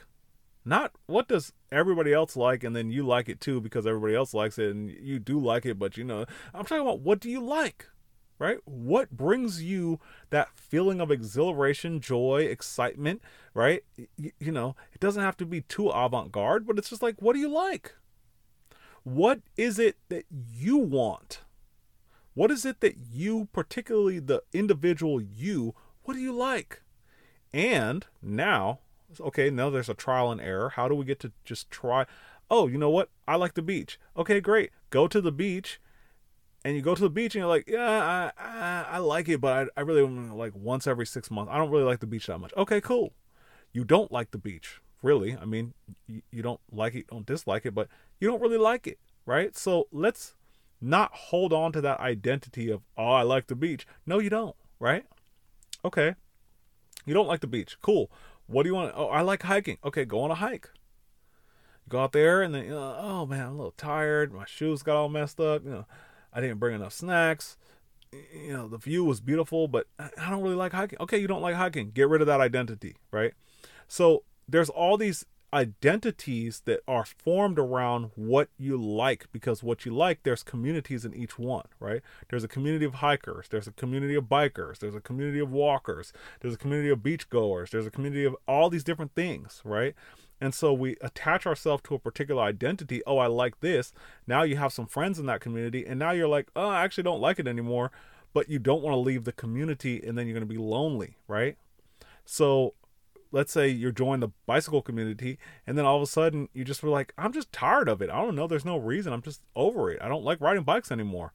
Not 0.63 0.92
what 1.08 1.27
does 1.27 1.53
everybody 1.72 2.13
else 2.13 2.36
like 2.36 2.63
and 2.63 2.75
then 2.75 2.92
you 2.92 3.03
like 3.03 3.27
it 3.27 3.42
too 3.42 3.60
because 3.60 3.88
everybody 3.88 4.15
else 4.15 4.34
likes 4.34 4.60
it 4.60 4.70
and 4.70 4.92
you 4.92 5.18
do 5.18 5.39
like 5.39 5.65
it, 5.65 5.80
but 5.80 5.98
you 5.98 6.03
know, 6.03 6.25
I'm 6.53 6.65
talking 6.65 6.86
about 6.86 7.00
what 7.00 7.20
do 7.20 7.30
you 7.30 7.42
like? 7.42 7.88
right? 8.39 8.58
What 8.65 9.12
brings 9.12 9.63
you 9.63 10.00
that 10.30 10.50
feeling 10.53 11.00
of 11.00 11.10
exhilaration, 11.10 12.01
joy, 12.01 12.42
excitement, 12.42 13.22
right? 13.53 13.84
You, 14.18 14.32
you 14.38 14.51
know, 14.51 14.75
it 14.92 15.00
doesn't 15.00 15.24
have 15.24 15.38
to 15.38 15.46
be 15.46 15.62
too 15.62 15.89
avant 15.89 16.32
garde, 16.32 16.68
but 16.68 16.77
it's 16.77 16.89
just 16.89 17.01
like, 17.01 17.22
what 17.22 17.34
do 17.34 17.39
you 17.39 17.48
like? 17.48 17.96
What 19.03 19.39
is 19.56 19.80
it 19.80 19.98
that 20.10 20.25
you 20.30 20.77
want? 20.77 21.42
What 22.34 22.51
is 22.51 22.65
it 22.65 22.82
that 22.82 22.98
you, 23.12 23.48
particularly 23.53 24.20
the 24.20 24.44
individual 24.51 25.22
you, 25.22 25.74
what 26.03 26.15
do 26.15 26.20
you 26.20 26.34
like? 26.34 26.83
And 27.53 28.05
now, 28.22 28.79
okay, 29.19 29.50
now 29.50 29.69
there's 29.69 29.89
a 29.89 29.93
trial 29.93 30.31
and 30.31 30.41
error. 30.41 30.69
How 30.69 30.88
do 30.88 30.95
we 30.95 31.05
get 31.05 31.19
to 31.19 31.31
just 31.45 31.69
try? 31.69 32.05
Oh, 32.50 32.67
you 32.67 32.77
know 32.77 32.89
what? 32.89 33.10
I 33.27 33.36
like 33.36 33.53
the 33.53 33.62
beach. 33.62 34.00
Okay, 34.17 34.41
great. 34.41 34.72
Go 34.89 35.07
to 35.07 35.22
the 35.22 35.31
beach 35.31 35.79
and 36.65 36.75
you 36.75 36.81
go 36.81 36.95
to 36.95 37.01
the 37.01 37.10
beach 37.10 37.36
and 37.36 37.41
you're 37.41 37.50
like, 37.50 37.67
yeah, 37.67 38.31
I, 38.38 38.43
I, 38.43 38.86
I 38.91 38.98
like 39.00 39.27
it, 39.29 39.41
but 39.41 39.69
I, 39.77 39.79
I 39.79 39.83
really 39.83 40.07
like 40.07 40.53
once 40.55 40.88
every 40.88 41.05
six 41.05 41.29
months. 41.29 41.51
I 41.53 41.57
don't 41.57 41.69
really 41.69 41.83
like 41.83 42.00
the 42.00 42.07
beach 42.07 42.27
that 42.27 42.39
much. 42.39 42.53
Okay, 42.55 42.81
cool. 42.81 43.13
You 43.72 43.83
don't 43.83 44.12
like 44.12 44.31
the 44.31 44.38
beach, 44.38 44.79
really. 45.01 45.36
I 45.39 45.45
mean, 45.45 45.74
you, 46.07 46.22
you 46.31 46.41
don't 46.41 46.62
like 46.72 46.95
it, 46.95 47.07
don't 47.07 47.25
dislike 47.25 47.65
it, 47.65 47.75
but 47.75 47.88
you 48.19 48.27
don't 48.29 48.41
really 48.41 48.57
like 48.57 48.88
it, 48.88 49.00
right? 49.25 49.55
So 49.57 49.88
let's 49.91 50.36
not 50.79 51.12
hold 51.13 51.53
on 51.53 51.72
to 51.74 51.81
that 51.81 52.00
identity 52.00 52.69
of, 52.69 52.81
oh, 52.98 53.12
I 53.12 53.24
like 53.24 53.48
the 53.48 53.55
beach. 53.55 53.86
No, 54.05 54.19
you 54.19 54.29
don't, 54.29 54.55
right? 54.79 55.05
Okay. 55.83 56.15
You 57.05 57.13
don't 57.13 57.27
like 57.27 57.41
the 57.41 57.48
beach. 57.48 57.77
Cool. 57.81 58.12
What 58.48 58.63
do 58.63 58.69
you 58.69 58.75
want? 58.75 58.93
Oh, 58.95 59.07
I 59.07 59.22
like 59.22 59.43
hiking. 59.43 59.77
Okay, 59.83 60.05
go 60.05 60.22
on 60.22 60.31
a 60.31 60.36
hike. 60.36 60.69
go 61.89 62.00
out 62.00 62.12
there 62.12 62.41
and 62.41 62.53
then, 62.55 62.72
uh, 62.72 62.98
oh 63.00 63.25
man, 63.25 63.41
I'm 63.48 63.53
a 63.53 63.55
little 63.55 63.72
tired. 63.72 64.33
My 64.33 64.45
shoes 64.45 64.83
got 64.83 64.95
all 64.95 65.10
messed 65.10 65.39
up. 65.39 65.63
You 65.63 65.72
know, 65.72 65.86
I 66.31 66.41
didn't 66.41 66.60
bring 66.60 66.75
enough 66.75 66.93
snacks. 66.93 67.57
You 68.12 68.53
know, 68.53 68.67
the 68.67 68.77
view 68.77 69.03
was 69.03 69.19
beautiful, 69.22 69.67
but 69.67 69.88
I 69.98 70.29
don't 70.29 70.43
really 70.43 70.55
like 70.55 70.72
hiking. 70.74 71.00
Okay, 71.00 71.17
you 71.17 71.27
don't 71.27 71.41
like 71.41 71.55
hiking. 71.55 71.91
Get 71.91 72.10
rid 72.10 72.22
of 72.22 72.27
that 72.27 72.41
identity, 72.41 72.95
right? 73.12 73.33
So 73.88 74.24
there's 74.48 74.69
all 74.69 74.98
these 74.98 75.25
identities 75.53 76.63
that 76.65 76.81
are 76.88 77.05
formed 77.05 77.60
around 77.60 78.12
what 78.15 78.50
you 78.57 78.75
like 78.75 79.27
because 79.31 79.62
what 79.62 79.86
you 79.86 79.93
like 79.93 80.24
there's 80.24 80.43
communities 80.43 81.05
in 81.05 81.13
each 81.13 81.38
one 81.38 81.65
right 81.79 82.01
there's 82.29 82.43
a 82.43 82.48
community 82.48 82.86
of 82.86 82.95
hikers 82.95 83.48
there's 83.50 83.67
a 83.67 83.72
community 83.72 84.15
of 84.15 84.25
bikers 84.25 84.79
there's 84.79 84.95
a 84.95 85.01
community 85.01 85.39
of 85.39 85.51
walkers 85.51 86.12
there's 86.41 86.55
a 86.55 86.57
community 86.57 86.89
of 86.89 87.03
beach 87.03 87.29
goers 87.29 87.69
there's 87.69 87.86
a 87.86 87.91
community 87.91 88.25
of 88.25 88.36
all 88.48 88.69
these 88.69 88.83
different 88.83 89.13
things 89.13 89.62
right 89.63 89.95
and 90.41 90.53
so 90.53 90.74
we 90.74 90.98
attach 91.00 91.45
ourselves 91.45 91.83
to 91.86 91.95
a 91.95 92.00
particular 92.00 92.43
identity. 92.43 93.01
Oh, 93.07 93.17
I 93.17 93.27
like 93.27 93.62
this. 93.62 93.93
Now 94.27 94.43
you 94.43 94.57
have 94.57 94.74
some 94.74 94.88
friends 94.88 95.17
in 95.17 95.25
that 95.27 95.39
community, 95.39 95.86
and 95.86 95.98
now 95.98 96.12
you're 96.12 96.27
like, 96.27 96.50
oh, 96.53 96.67
I 96.67 96.83
actually 96.83 97.05
don't 97.05 97.22
like 97.22 97.39
it 97.39 97.48
anymore. 97.48 97.91
But 98.33 98.50
you 98.50 98.60
don't 98.60 98.81
want 98.81 98.93
to 98.93 99.00
leave 99.00 99.24
the 99.24 99.31
community, 99.31 100.03
and 100.05 100.17
then 100.17 100.27
you're 100.27 100.33
going 100.33 100.45
to 100.45 100.53
be 100.53 100.60
lonely, 100.60 101.15
right? 101.29 101.55
So 102.25 102.74
let's 103.34 103.52
say 103.52 103.68
you're 103.68 103.92
joining 103.92 104.22
the 104.22 104.32
bicycle 104.46 104.82
community, 104.82 105.38
and 105.68 105.78
then 105.78 105.84
all 105.84 105.98
of 105.98 106.04
a 106.04 106.08
sudden 106.08 106.48
you 106.54 106.63
just 106.63 106.82
were 106.82 106.90
like, 106.90 107.13
I'm 107.18 107.34
just 107.34 107.52
tired 107.52 107.90
of 107.90 108.02
it. 108.02 108.10
I 108.10 108.22
don't 108.22 108.36
know. 108.36 108.48
There's 108.48 108.63
no 108.63 108.78
reason. 108.78 109.12
I'm 109.12 109.22
just 109.22 109.42
over 109.56 109.92
it. 109.92 110.02
I 110.02 110.08
don't 110.08 110.24
like 110.24 110.40
riding 110.40 110.63
bikes 110.63 110.92
anymore. 110.92 111.34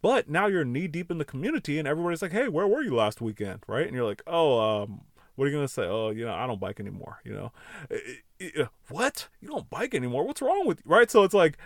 But 0.00 0.30
now 0.30 0.46
you're 0.46 0.64
knee 0.64 0.86
deep 0.86 1.10
in 1.10 1.18
the 1.18 1.26
community, 1.26 1.78
and 1.78 1.86
everybody's 1.86 2.22
like, 2.22 2.32
"Hey, 2.32 2.48
where 2.48 2.66
were 2.66 2.82
you 2.82 2.94
last 2.94 3.20
weekend?" 3.20 3.64
Right? 3.66 3.86
And 3.86 3.94
you're 3.94 4.06
like, 4.06 4.22
"Oh, 4.26 4.58
um, 4.58 5.02
what 5.34 5.44
are 5.44 5.48
you 5.48 5.56
gonna 5.56 5.68
say? 5.68 5.82
Oh, 5.82 6.10
you 6.10 6.24
know, 6.24 6.32
I 6.32 6.46
don't 6.46 6.60
bike 6.60 6.80
anymore. 6.80 7.18
You 7.24 7.32
know, 7.32 8.68
what? 8.88 9.28
You 9.40 9.48
don't 9.48 9.68
bike 9.68 9.94
anymore? 9.94 10.24
What's 10.24 10.40
wrong 10.40 10.66
with 10.66 10.78
you? 10.78 10.90
Right? 10.90 11.10
So 11.10 11.22
it's 11.24 11.34
like 11.34 11.58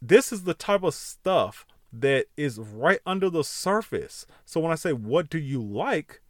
this 0.00 0.32
is 0.32 0.44
the 0.44 0.54
type 0.54 0.82
of 0.82 0.94
stuff 0.94 1.66
that 1.92 2.26
is 2.36 2.58
right 2.58 3.00
under 3.06 3.30
the 3.30 3.42
surface. 3.42 4.26
So 4.44 4.60
when 4.60 4.70
I 4.70 4.76
say 4.76 4.92
what 4.92 5.30
do 5.30 5.38
you 5.38 5.62
like, 5.62 6.20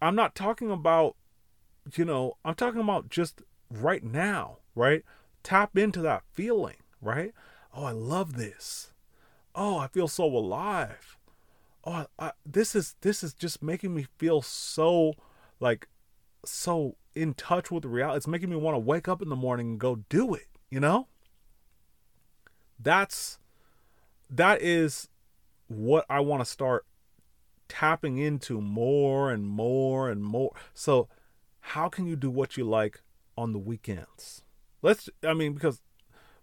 I'm 0.00 0.14
not 0.14 0.34
talking 0.34 0.70
about, 0.70 1.16
you 1.94 2.04
know, 2.04 2.36
I'm 2.44 2.54
talking 2.54 2.80
about 2.80 3.08
just 3.10 3.42
right 3.70 4.02
now, 4.02 4.58
right? 4.74 5.02
Tap 5.42 5.76
into 5.76 6.00
that 6.02 6.24
feeling, 6.32 6.76
right? 7.00 7.32
Oh, 7.74 7.84
I 7.84 7.92
love 7.92 8.36
this. 8.36 8.92
Oh, 9.54 9.78
I 9.78 9.86
feel 9.86 10.08
so 10.08 10.24
alive 10.24 11.16
oh, 11.86 12.06
I, 12.18 12.32
this 12.44 12.74
is 12.74 12.96
this 13.00 13.22
is 13.22 13.32
just 13.32 13.62
making 13.62 13.94
me 13.94 14.06
feel 14.18 14.42
so 14.42 15.14
like 15.60 15.88
so 16.44 16.96
in 17.14 17.34
touch 17.34 17.70
with 17.70 17.84
reality. 17.84 18.18
It's 18.18 18.26
making 18.26 18.50
me 18.50 18.56
want 18.56 18.74
to 18.74 18.80
wake 18.80 19.08
up 19.08 19.22
in 19.22 19.28
the 19.28 19.36
morning 19.36 19.70
and 19.70 19.80
go 19.80 19.96
do 20.08 20.34
it. 20.34 20.48
You 20.68 20.80
know. 20.80 21.06
That's 22.78 23.38
that 24.28 24.60
is 24.60 25.08
what 25.68 26.04
I 26.10 26.20
want 26.20 26.42
to 26.42 26.50
start 26.50 26.84
tapping 27.68 28.18
into 28.18 28.60
more 28.60 29.30
and 29.30 29.46
more 29.46 30.10
and 30.10 30.22
more. 30.22 30.52
So, 30.74 31.08
how 31.70 31.88
can 31.88 32.06
you 32.06 32.14
do 32.14 32.30
what 32.30 32.56
you 32.56 32.64
like 32.64 33.02
on 33.36 33.52
the 33.52 33.58
weekends? 33.58 34.44
Let's, 34.82 35.10
I 35.24 35.34
mean, 35.34 35.52
because 35.52 35.82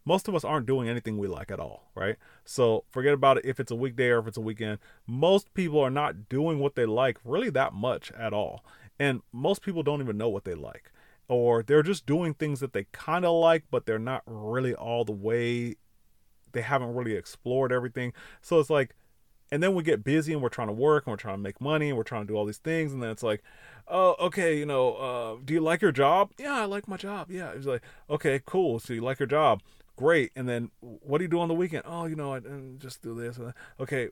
most 0.03 0.27
of 0.27 0.35
us 0.35 0.43
aren't 0.43 0.65
doing 0.65 0.89
anything 0.89 1.17
we 1.17 1.29
like 1.29 1.49
at 1.49 1.61
all, 1.61 1.91
right? 1.95 2.17
So 2.43 2.83
forget 2.91 3.13
about 3.13 3.37
it 3.37 3.45
if 3.45 3.57
it's 3.57 3.71
a 3.71 3.75
weekday 3.75 4.09
or 4.09 4.19
if 4.19 4.27
it's 4.27 4.37
a 4.37 4.41
weekend. 4.41 4.79
Most 5.07 5.53
people 5.53 5.79
are 5.79 5.89
not 5.89 6.27
doing 6.27 6.59
what 6.59 6.75
they 6.75 6.85
like 6.85 7.19
really 7.23 7.49
that 7.51 7.73
much 7.73 8.11
at 8.11 8.33
all. 8.33 8.65
And 8.99 9.21
most 9.31 9.61
people 9.61 9.81
don't 9.81 10.01
even 10.01 10.17
know 10.17 10.27
what 10.27 10.43
they 10.43 10.55
like. 10.55 10.91
Or 11.29 11.63
they're 11.63 11.83
just 11.83 12.05
doing 12.05 12.33
things 12.33 12.59
that 12.59 12.73
they 12.73 12.87
kind 12.91 13.23
of 13.23 13.31
like, 13.31 13.63
but 13.71 13.85
they're 13.85 13.97
not 13.97 14.23
really 14.25 14.75
all 14.75 15.05
the 15.05 15.13
way, 15.13 15.75
they 16.51 16.61
haven't 16.61 16.93
really 16.93 17.15
explored 17.15 17.71
everything. 17.71 18.11
So 18.41 18.59
it's 18.59 18.69
like, 18.69 18.93
and 19.53 19.61
then 19.61 19.75
we 19.75 19.83
get 19.83 20.03
busy 20.03 20.33
and 20.33 20.41
we're 20.41 20.49
trying 20.49 20.67
to 20.67 20.73
work 20.73 21.05
and 21.05 21.13
we're 21.13 21.17
trying 21.17 21.35
to 21.35 21.41
make 21.41 21.61
money 21.61 21.89
and 21.89 21.95
we're 21.95 22.03
trying 22.03 22.23
to 22.23 22.27
do 22.27 22.35
all 22.35 22.43
these 22.43 22.57
things. 22.57 22.91
And 22.91 23.03
then 23.03 23.11
it's 23.11 23.21
like 23.21 23.43
oh 23.87 24.15
okay 24.19 24.57
you 24.57 24.65
know 24.65 24.95
uh, 24.95 25.35
do 25.45 25.53
you 25.53 25.61
like 25.61 25.79
your 25.79 25.91
job? 25.91 26.31
Yeah 26.39 26.55
i 26.55 26.65
like 26.65 26.87
my 26.87 26.97
job. 26.97 27.29
Yeah. 27.29 27.51
It's 27.51 27.67
like 27.67 27.83
okay 28.09 28.41
cool. 28.47 28.79
So 28.79 28.93
you 28.93 29.01
like 29.01 29.19
your 29.19 29.27
job. 29.27 29.61
Great. 29.95 30.31
And 30.35 30.49
then 30.49 30.71
what 30.81 31.19
do 31.19 31.25
you 31.25 31.29
do 31.29 31.39
on 31.39 31.49
the 31.49 31.53
weekend? 31.53 31.83
Oh 31.85 32.05
you 32.05 32.15
know 32.15 32.33
i, 32.33 32.41
just 32.79 33.03
do 33.03 33.13
this 33.13 33.39
okay. 33.79 34.09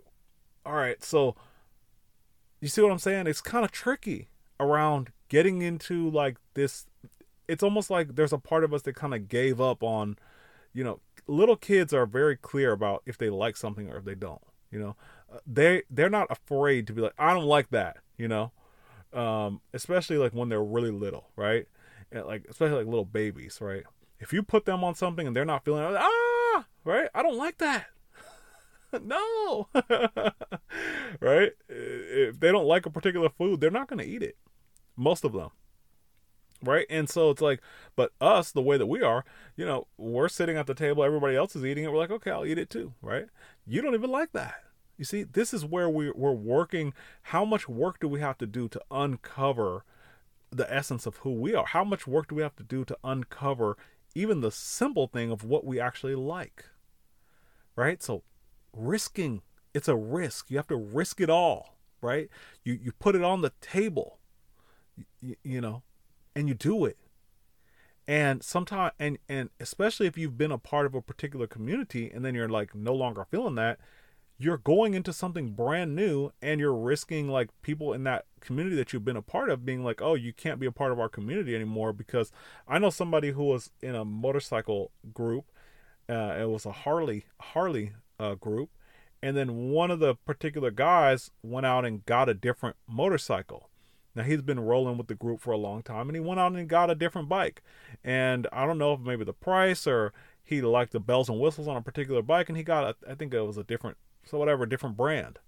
All 0.64 0.76
right. 0.76 1.04
So 1.04 1.36
you 2.60 2.68
see 2.68 2.84
what 2.84 2.92
i'm 2.92 3.00
saying? 3.00 3.26
It's 3.26 3.42
kind 3.42 3.66
of 3.66 3.72
tricky 3.72 4.30
around 4.60 5.12
getting 5.28 5.64
into 5.64 6.08
like 6.12 6.38
this 6.54 6.86
it's 7.48 7.64
almost 7.64 7.90
like 7.90 8.16
there's 8.16 8.32
a 8.32 8.38
part 8.38 8.64
of 8.64 8.76
us 8.76 8.84
that 8.84 8.94
kind 8.94 9.16
of 9.16 9.28
gave 9.28 9.60
up 9.60 9.82
on 9.82 10.20
you 10.72 10.84
know 10.84 11.00
little 11.26 11.56
kids 11.56 11.96
are 11.96 12.06
very 12.06 12.38
clear 12.38 12.74
about 12.74 13.02
if 13.08 13.18
they 13.18 13.32
like 13.32 13.58
something 13.58 13.90
or 13.90 13.98
if 13.98 14.06
they 14.06 14.14
don't 14.14 14.44
you 14.72 14.80
know 14.80 14.96
they 15.46 15.84
they're 15.90 16.10
not 16.10 16.28
afraid 16.30 16.88
to 16.88 16.94
be 16.94 17.02
like 17.02 17.14
I 17.18 17.34
don't 17.34 17.46
like 17.46 17.70
that, 17.72 17.98
you 18.18 18.28
know, 18.28 18.52
um, 19.14 19.62
especially 19.74 20.18
like 20.18 20.34
when 20.34 20.50
they're 20.50 20.64
really 20.64 20.92
little, 20.92 21.30
right? 21.36 21.68
And 22.12 22.26
like 22.26 22.46
especially 22.50 22.78
like 22.78 22.88
little 22.88 23.06
babies, 23.06 23.60
right? 23.62 23.84
If 24.20 24.34
you 24.34 24.44
put 24.44 24.66
them 24.66 24.84
on 24.84 24.96
something 24.96 25.26
and 25.26 25.36
they're 25.36 25.46
not 25.46 25.66
feeling 25.66 25.84
it, 25.84 25.98
ah, 25.98 26.66
right? 26.84 27.10
I 27.14 27.24
don't 27.24 27.38
like 27.38 27.58
that. 27.60 27.88
no, 29.02 29.68
right? 31.20 31.52
If 31.70 32.40
they 32.40 32.52
don't 32.52 32.68
like 32.68 32.86
a 32.86 32.92
particular 32.92 33.30
food, 33.30 33.62
they're 33.62 33.72
not 33.72 33.88
going 33.88 34.00
to 34.00 34.06
eat 34.06 34.22
it. 34.22 34.38
Most 34.98 35.24
of 35.24 35.32
them, 35.32 35.50
right? 36.62 36.86
And 36.90 37.10
so 37.10 37.30
it's 37.32 37.42
like, 37.42 37.62
but 37.96 38.12
us, 38.20 38.52
the 38.52 38.62
way 38.62 38.78
that 38.78 38.86
we 38.86 39.02
are, 39.02 39.24
you 39.56 39.66
know, 39.66 39.88
we're 39.98 40.28
sitting 40.28 40.58
at 40.58 40.68
the 40.68 40.76
table, 40.76 41.04
everybody 41.04 41.36
else 41.36 41.56
is 41.56 41.66
eating 41.66 41.86
it. 41.86 41.92
We're 41.92 41.98
like, 41.98 42.12
okay, 42.12 42.32
I'll 42.32 42.46
eat 42.46 42.60
it 42.60 42.70
too, 42.70 42.94
right? 43.02 43.26
You 43.66 43.82
don't 43.82 43.96
even 43.96 44.12
like 44.12 44.34
that 44.34 44.56
you 45.02 45.06
see, 45.06 45.24
this 45.24 45.52
is 45.52 45.66
where 45.66 45.90
we, 45.90 46.12
we're 46.12 46.32
working. 46.32 46.94
How 47.24 47.44
much 47.44 47.68
work 47.68 48.00
do 48.00 48.08
we 48.08 48.20
have 48.20 48.38
to 48.38 48.46
do 48.46 48.70
to 48.70 48.80
uncover 48.92 49.84
the 50.52 50.72
essence 50.72 51.08
of 51.08 51.18
who 51.18 51.32
we 51.32 51.56
are? 51.56 51.66
How 51.66 51.84
much 51.84 52.06
work 52.06 52.30
do 52.30 52.36
we 52.36 52.44
have 52.44 52.56
to 52.58 52.64
do 52.64 52.86
to 52.86 52.96
uncover 53.04 53.78
even 54.14 54.42
the 54.42 54.52
simple 54.52 55.08
thing 55.08 55.32
of 55.32 55.44
what 55.44 55.66
we 55.66 55.80
actually 55.80 56.14
like? 56.14 56.66
Right? 57.76 58.04
So, 58.04 58.22
risking, 58.78 59.42
it's 59.74 59.88
a 59.88 59.96
risk. 59.96 60.52
You 60.52 60.58
have 60.58 60.68
to 60.68 60.76
risk 60.76 61.20
it 61.20 61.32
all, 61.32 61.80
right? 62.00 62.30
You, 62.64 62.78
you 62.80 62.92
put 62.92 63.16
it 63.16 63.24
on 63.24 63.42
the 63.42 63.54
table, 63.60 64.20
you, 65.20 65.36
you 65.42 65.62
know, 65.62 65.82
and 66.36 66.48
you 66.48 66.54
do 66.54 66.86
it 66.86 67.00
and 68.08 68.44
sometimes 68.44 68.94
and 69.00 69.20
and 69.30 69.50
especially 69.60 70.08
if 70.08 70.18
you've 70.18 70.38
been 70.38 70.52
a 70.52 70.58
part 70.58 70.88
of 70.88 70.96
a 70.96 71.02
particular 71.02 71.46
community 71.46 72.10
and 72.10 72.26
then 72.26 72.34
you're 72.34 72.50
like 72.50 72.74
no 72.74 72.96
longer 72.96 73.24
feeling 73.30 73.54
that 73.54 73.80
you're 74.44 74.58
going 74.58 74.94
into 74.94 75.14
something 75.14 75.52
brand 75.52 75.96
new 75.96 76.32
and 76.42 76.60
you're 76.60 76.76
risking 76.76 77.28
like 77.28 77.50
people 77.62 77.94
in 77.94 78.04
that 78.04 78.26
community 78.40 78.76
that 78.76 78.92
you've 78.92 79.06
been 79.06 79.18
a 79.18 79.22
part 79.22 79.50
of 79.50 79.66
being 79.66 79.84
like, 79.84 80.02
oh, 80.02 80.16
you 80.16 80.34
can't 80.34 80.60
be 80.60 80.66
a 80.66 80.72
part 80.72 80.92
of 80.92 81.00
our 81.00 81.10
community 81.10 81.56
anymore 81.56 81.94
because 81.94 82.32
I 82.68 82.80
know 82.80 82.90
somebody 82.90 83.32
who 83.32 83.44
was 83.44 83.72
in 83.82 83.96
a 83.96 84.06
motorcycle 84.06 84.92
group. 85.14 85.46
Uh, 86.10 86.38
it 86.40 86.50
was 86.50 86.66
a 86.66 86.72
Harley 86.72 87.26
Harley 87.40 87.94
uh, 88.20 88.36
group, 88.36 88.70
and 89.22 89.38
then 89.38 89.70
one 89.70 89.92
of 89.92 90.00
the 90.00 90.16
particular 90.16 90.72
guys 90.72 91.32
went 91.44 91.66
out 91.66 91.86
and 91.86 92.06
got 92.06 92.28
a 92.28 92.34
different 92.34 92.76
motorcycle. 92.88 93.70
Now 94.14 94.24
he's 94.24 94.42
been 94.42 94.60
rolling 94.60 94.98
with 94.98 95.08
the 95.08 95.16
group 95.16 95.40
for 95.40 95.52
a 95.52 95.58
long 95.58 95.84
time, 95.84 96.10
and 96.10 96.16
he 96.16 96.20
went 96.20 96.40
out 96.40 96.52
and 96.54 96.68
got 96.68 96.90
a 96.90 96.96
different 96.96 97.30
bike. 97.30 97.62
And 98.04 98.48
I 98.52 98.66
don't 98.66 98.78
know 98.78 98.94
if 98.94 99.00
maybe 99.00 99.24
the 99.24 99.34
price 99.34 99.88
or 99.88 100.12
he 100.44 100.62
liked 100.62 100.92
the 100.92 101.00
bells 101.00 101.30
and 101.30 101.40
whistles 101.40 101.68
on 101.68 101.78
a 101.78 101.82
particular 101.82 102.22
bike, 102.22 102.50
and 102.50 102.58
he 102.58 102.64
got 102.64 102.84
a, 102.84 103.10
I 103.10 103.16
think 103.16 103.34
it 103.34 103.42
was 103.42 103.58
a 103.58 103.64
different 103.64 103.98
so 104.26 104.38
whatever, 104.38 104.66
different 104.66 104.98
brand. 104.98 105.40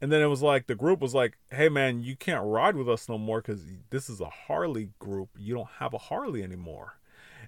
And 0.00 0.12
then 0.12 0.20
it 0.20 0.26
was 0.26 0.42
like 0.42 0.66
the 0.66 0.74
group 0.74 1.00
was 1.00 1.14
like, 1.14 1.38
"Hey 1.50 1.68
man, 1.68 2.02
you 2.02 2.16
can't 2.16 2.44
ride 2.44 2.76
with 2.76 2.88
us 2.88 3.08
no 3.08 3.16
more 3.16 3.40
because 3.40 3.62
this 3.90 4.10
is 4.10 4.20
a 4.20 4.28
Harley 4.28 4.90
group. 4.98 5.30
You 5.38 5.54
don't 5.54 5.70
have 5.78 5.94
a 5.94 5.98
Harley 5.98 6.42
anymore." 6.42 6.98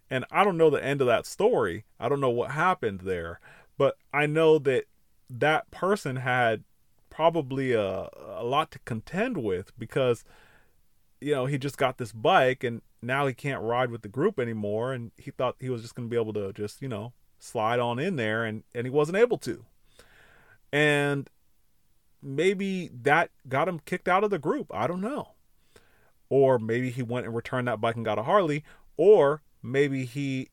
And 0.08 0.24
I 0.30 0.44
don't 0.44 0.56
know 0.56 0.70
the 0.70 0.82
end 0.82 1.00
of 1.00 1.06
that 1.08 1.26
story. 1.26 1.84
I 1.98 2.08
don't 2.08 2.20
know 2.20 2.30
what 2.30 2.52
happened 2.52 3.00
there, 3.00 3.40
but 3.76 3.96
I 4.12 4.26
know 4.26 4.58
that 4.60 4.84
that 5.28 5.70
person 5.70 6.16
had 6.16 6.64
probably 7.10 7.72
a 7.72 8.08
a 8.36 8.44
lot 8.44 8.70
to 8.70 8.78
contend 8.80 9.38
with 9.38 9.76
because 9.78 10.24
you 11.20 11.34
know 11.34 11.46
he 11.46 11.58
just 11.58 11.78
got 11.78 11.98
this 11.98 12.12
bike 12.12 12.62
and 12.62 12.82
now 13.02 13.26
he 13.26 13.34
can't 13.34 13.62
ride 13.62 13.90
with 13.90 14.02
the 14.02 14.08
group 14.08 14.38
anymore 14.38 14.92
and 14.92 15.12
he 15.16 15.30
thought 15.30 15.56
he 15.58 15.70
was 15.70 15.82
just 15.82 15.94
going 15.94 16.08
to 16.08 16.10
be 16.10 16.20
able 16.20 16.32
to 16.32 16.52
just 16.52 16.82
you 16.82 16.88
know 16.88 17.12
slide 17.38 17.78
on 17.78 17.98
in 17.98 18.16
there 18.16 18.44
and 18.44 18.64
and 18.74 18.86
he 18.86 18.90
wasn't 18.90 19.18
able 19.18 19.38
to. 19.38 19.64
And 20.72 21.28
maybe 22.22 22.90
that 23.02 23.30
got 23.48 23.68
him 23.68 23.80
kicked 23.80 24.08
out 24.08 24.24
of 24.24 24.30
the 24.30 24.38
group. 24.38 24.66
I 24.74 24.86
don't 24.86 25.00
know. 25.00 25.32
Or 26.28 26.58
maybe 26.58 26.90
he 26.90 27.02
went 27.02 27.26
and 27.26 27.34
returned 27.34 27.68
that 27.68 27.80
bike 27.80 27.96
and 27.96 28.04
got 28.04 28.18
a 28.18 28.24
harley 28.24 28.64
or 28.96 29.42
maybe 29.62 30.04
he 30.04 30.48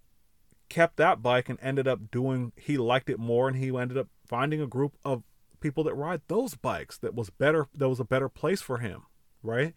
kept 0.69 0.97
that 0.97 1.21
bike 1.21 1.49
and 1.49 1.59
ended 1.61 1.87
up 1.87 2.11
doing 2.11 2.51
he 2.55 2.77
liked 2.77 3.09
it 3.09 3.19
more 3.19 3.47
and 3.47 3.57
he 3.57 3.75
ended 3.75 3.97
up 3.97 4.07
finding 4.25 4.61
a 4.61 4.67
group 4.67 4.93
of 5.03 5.23
people 5.59 5.83
that 5.83 5.93
ride 5.93 6.21
those 6.27 6.55
bikes 6.55 6.97
that 6.97 7.15
was 7.15 7.29
better 7.29 7.67
that 7.73 7.89
was 7.89 7.99
a 7.99 8.05
better 8.05 8.27
place 8.27 8.61
for 8.61 8.79
him 8.79 9.03
right? 9.43 9.73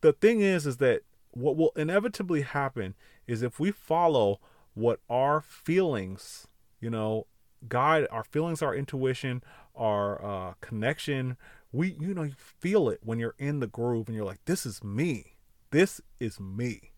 The 0.00 0.12
thing 0.12 0.40
is 0.40 0.66
is 0.66 0.78
that 0.78 1.02
what 1.30 1.56
will 1.56 1.72
inevitably 1.76 2.42
happen 2.42 2.94
is 3.26 3.42
if 3.42 3.60
we 3.60 3.70
follow 3.70 4.40
what 4.74 5.00
our 5.08 5.40
feelings, 5.40 6.46
you 6.80 6.90
know, 6.90 7.26
guide 7.68 8.06
our 8.10 8.24
feelings, 8.24 8.62
our 8.62 8.74
intuition, 8.74 9.42
our 9.74 10.24
uh, 10.24 10.54
connection. 10.60 11.36
We, 11.72 11.96
you 11.98 12.14
know, 12.14 12.22
you 12.22 12.34
feel 12.36 12.88
it 12.88 13.00
when 13.02 13.18
you're 13.18 13.34
in 13.38 13.60
the 13.60 13.66
groove 13.66 14.08
and 14.08 14.16
you're 14.16 14.26
like, 14.26 14.44
this 14.44 14.66
is 14.66 14.84
me. 14.84 15.36
This 15.70 16.00
is 16.20 16.38
me. 16.38 16.92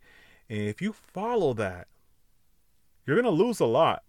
And 0.49 0.61
if 0.61 0.83
you 0.83 0.93
follow 0.93 1.55
that, 1.55 1.89
you're 3.07 3.21
going 3.21 3.37
to 3.37 3.45
lose 3.45 3.61
a 3.61 3.67
lot. 3.67 4.03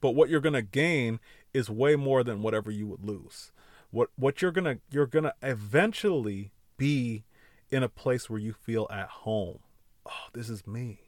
But 0.00 0.12
what 0.12 0.28
you're 0.28 0.40
going 0.40 0.54
to 0.54 0.62
gain 0.62 1.20
is 1.52 1.68
way 1.68 1.96
more 1.96 2.22
than 2.22 2.42
whatever 2.42 2.70
you 2.70 2.86
would 2.86 3.04
lose. 3.04 3.52
What 3.90 4.10
what 4.16 4.42
you're 4.42 4.52
going 4.52 4.76
to 4.76 4.80
you're 4.90 5.06
going 5.06 5.24
to 5.24 5.34
eventually 5.42 6.52
be 6.76 7.24
in 7.70 7.82
a 7.82 7.88
place 7.88 8.28
where 8.28 8.38
you 8.38 8.52
feel 8.52 8.86
at 8.90 9.08
home. 9.08 9.60
Oh, 10.06 10.28
this 10.34 10.48
is 10.50 10.66
me 10.66 11.07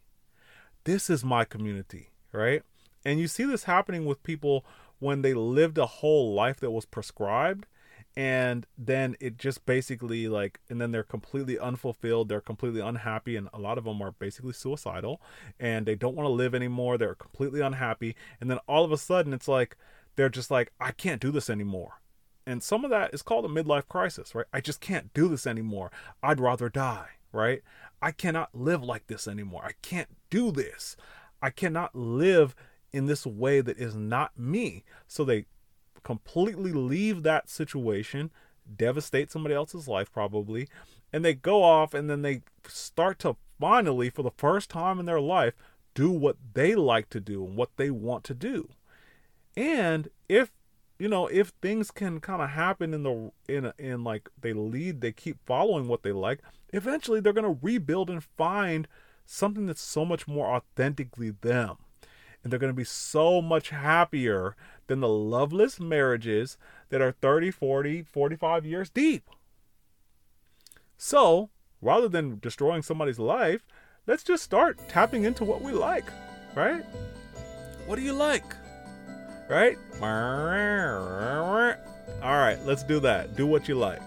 this 0.90 1.08
is 1.08 1.24
my 1.24 1.44
community, 1.44 2.10
right? 2.32 2.62
And 3.04 3.20
you 3.20 3.28
see 3.28 3.44
this 3.44 3.64
happening 3.64 4.04
with 4.06 4.24
people 4.24 4.64
when 4.98 5.22
they 5.22 5.34
lived 5.34 5.78
a 5.78 5.86
whole 5.86 6.34
life 6.34 6.58
that 6.58 6.72
was 6.72 6.84
prescribed 6.84 7.66
and 8.16 8.66
then 8.76 9.16
it 9.20 9.38
just 9.38 9.64
basically 9.64 10.26
like 10.26 10.58
and 10.68 10.80
then 10.80 10.90
they're 10.90 11.04
completely 11.04 11.56
unfulfilled 11.56 12.28
they're 12.28 12.40
completely 12.40 12.80
unhappy 12.80 13.36
and 13.36 13.48
a 13.54 13.60
lot 13.60 13.78
of 13.78 13.84
them 13.84 14.02
are 14.02 14.10
basically 14.10 14.52
suicidal 14.52 15.22
and 15.60 15.86
they 15.86 15.94
don't 15.94 16.16
want 16.16 16.26
to 16.26 16.32
live 16.32 16.52
anymore 16.52 16.98
they're 16.98 17.14
completely 17.14 17.60
unhappy 17.60 18.16
and 18.40 18.50
then 18.50 18.58
all 18.66 18.84
of 18.84 18.90
a 18.90 18.98
sudden 18.98 19.32
it's 19.32 19.46
like 19.46 19.76
they're 20.16 20.28
just 20.28 20.50
like 20.50 20.72
i 20.80 20.90
can't 20.90 21.20
do 21.20 21.30
this 21.30 21.48
anymore. 21.48 22.00
And 22.46 22.64
some 22.64 22.84
of 22.84 22.90
that 22.90 23.14
is 23.14 23.22
called 23.22 23.44
a 23.44 23.48
midlife 23.48 23.86
crisis 23.86 24.34
right? 24.34 24.46
I 24.52 24.60
just 24.60 24.80
can't 24.80 25.14
do 25.14 25.28
this 25.28 25.46
anymore. 25.46 25.92
I'd 26.20 26.40
rather 26.40 26.68
die 26.68 27.19
right 27.32 27.62
I 28.02 28.12
cannot 28.12 28.54
live 28.54 28.82
like 28.82 29.06
this 29.06 29.28
anymore. 29.28 29.62
I 29.64 29.72
can't 29.82 30.08
do 30.30 30.50
this. 30.50 30.96
I 31.42 31.50
cannot 31.50 31.94
live 31.94 32.54
in 32.92 33.06
this 33.06 33.26
way 33.26 33.60
that 33.60 33.78
is 33.78 33.94
not 33.94 34.38
me. 34.38 34.84
So 35.06 35.24
they 35.24 35.46
completely 36.02 36.72
leave 36.72 37.22
that 37.22 37.50
situation, 37.50 38.30
devastate 38.76 39.30
somebody 39.30 39.54
else's 39.54 39.86
life 39.86 40.10
probably, 40.12 40.68
and 41.12 41.24
they 41.24 41.34
go 41.34 41.62
off 41.62 41.92
and 41.94 42.08
then 42.08 42.22
they 42.22 42.42
start 42.66 43.18
to 43.20 43.36
finally, 43.60 44.08
for 44.08 44.22
the 44.22 44.30
first 44.30 44.70
time 44.70 44.98
in 44.98 45.06
their 45.06 45.20
life, 45.20 45.54
do 45.94 46.10
what 46.10 46.36
they 46.54 46.74
like 46.74 47.10
to 47.10 47.20
do 47.20 47.44
and 47.44 47.56
what 47.56 47.76
they 47.76 47.90
want 47.90 48.24
to 48.24 48.34
do. 48.34 48.70
And 49.56 50.08
if 50.28 50.50
you 51.00 51.08
know, 51.08 51.26
if 51.28 51.48
things 51.62 51.90
can 51.90 52.20
kind 52.20 52.42
of 52.42 52.50
happen 52.50 52.92
in 52.92 53.04
the 53.04 53.32
in 53.48 53.72
in 53.78 54.04
like 54.04 54.28
they 54.38 54.52
lead, 54.52 55.00
they 55.00 55.12
keep 55.12 55.38
following 55.46 55.88
what 55.88 56.02
they 56.02 56.12
like, 56.12 56.40
eventually 56.74 57.20
they're 57.20 57.32
going 57.32 57.54
to 57.54 57.58
rebuild 57.62 58.10
and 58.10 58.22
find 58.22 58.86
something 59.24 59.64
that's 59.64 59.80
so 59.80 60.04
much 60.04 60.28
more 60.28 60.54
authentically 60.54 61.30
them. 61.30 61.78
And 62.44 62.52
they're 62.52 62.60
going 62.60 62.72
to 62.72 62.76
be 62.76 62.84
so 62.84 63.40
much 63.40 63.70
happier 63.70 64.56
than 64.88 65.00
the 65.00 65.08
loveless 65.08 65.80
marriages 65.80 66.58
that 66.90 67.00
are 67.00 67.12
30, 67.12 67.50
40, 67.50 68.02
45 68.02 68.66
years 68.66 68.90
deep. 68.90 69.30
So, 70.98 71.48
rather 71.80 72.10
than 72.10 72.40
destroying 72.40 72.82
somebody's 72.82 73.18
life, 73.18 73.64
let's 74.06 74.22
just 74.22 74.44
start 74.44 74.78
tapping 74.90 75.24
into 75.24 75.44
what 75.44 75.62
we 75.62 75.72
like, 75.72 76.10
right? 76.54 76.84
What 77.86 77.96
do 77.96 78.02
you 78.02 78.12
like? 78.12 78.44
Right? 79.50 79.76
All 82.22 82.38
right, 82.38 82.58
let's 82.64 82.84
do 82.84 83.00
that. 83.00 83.34
Do 83.34 83.48
what 83.48 83.66
you 83.66 83.74
like. 83.74 84.00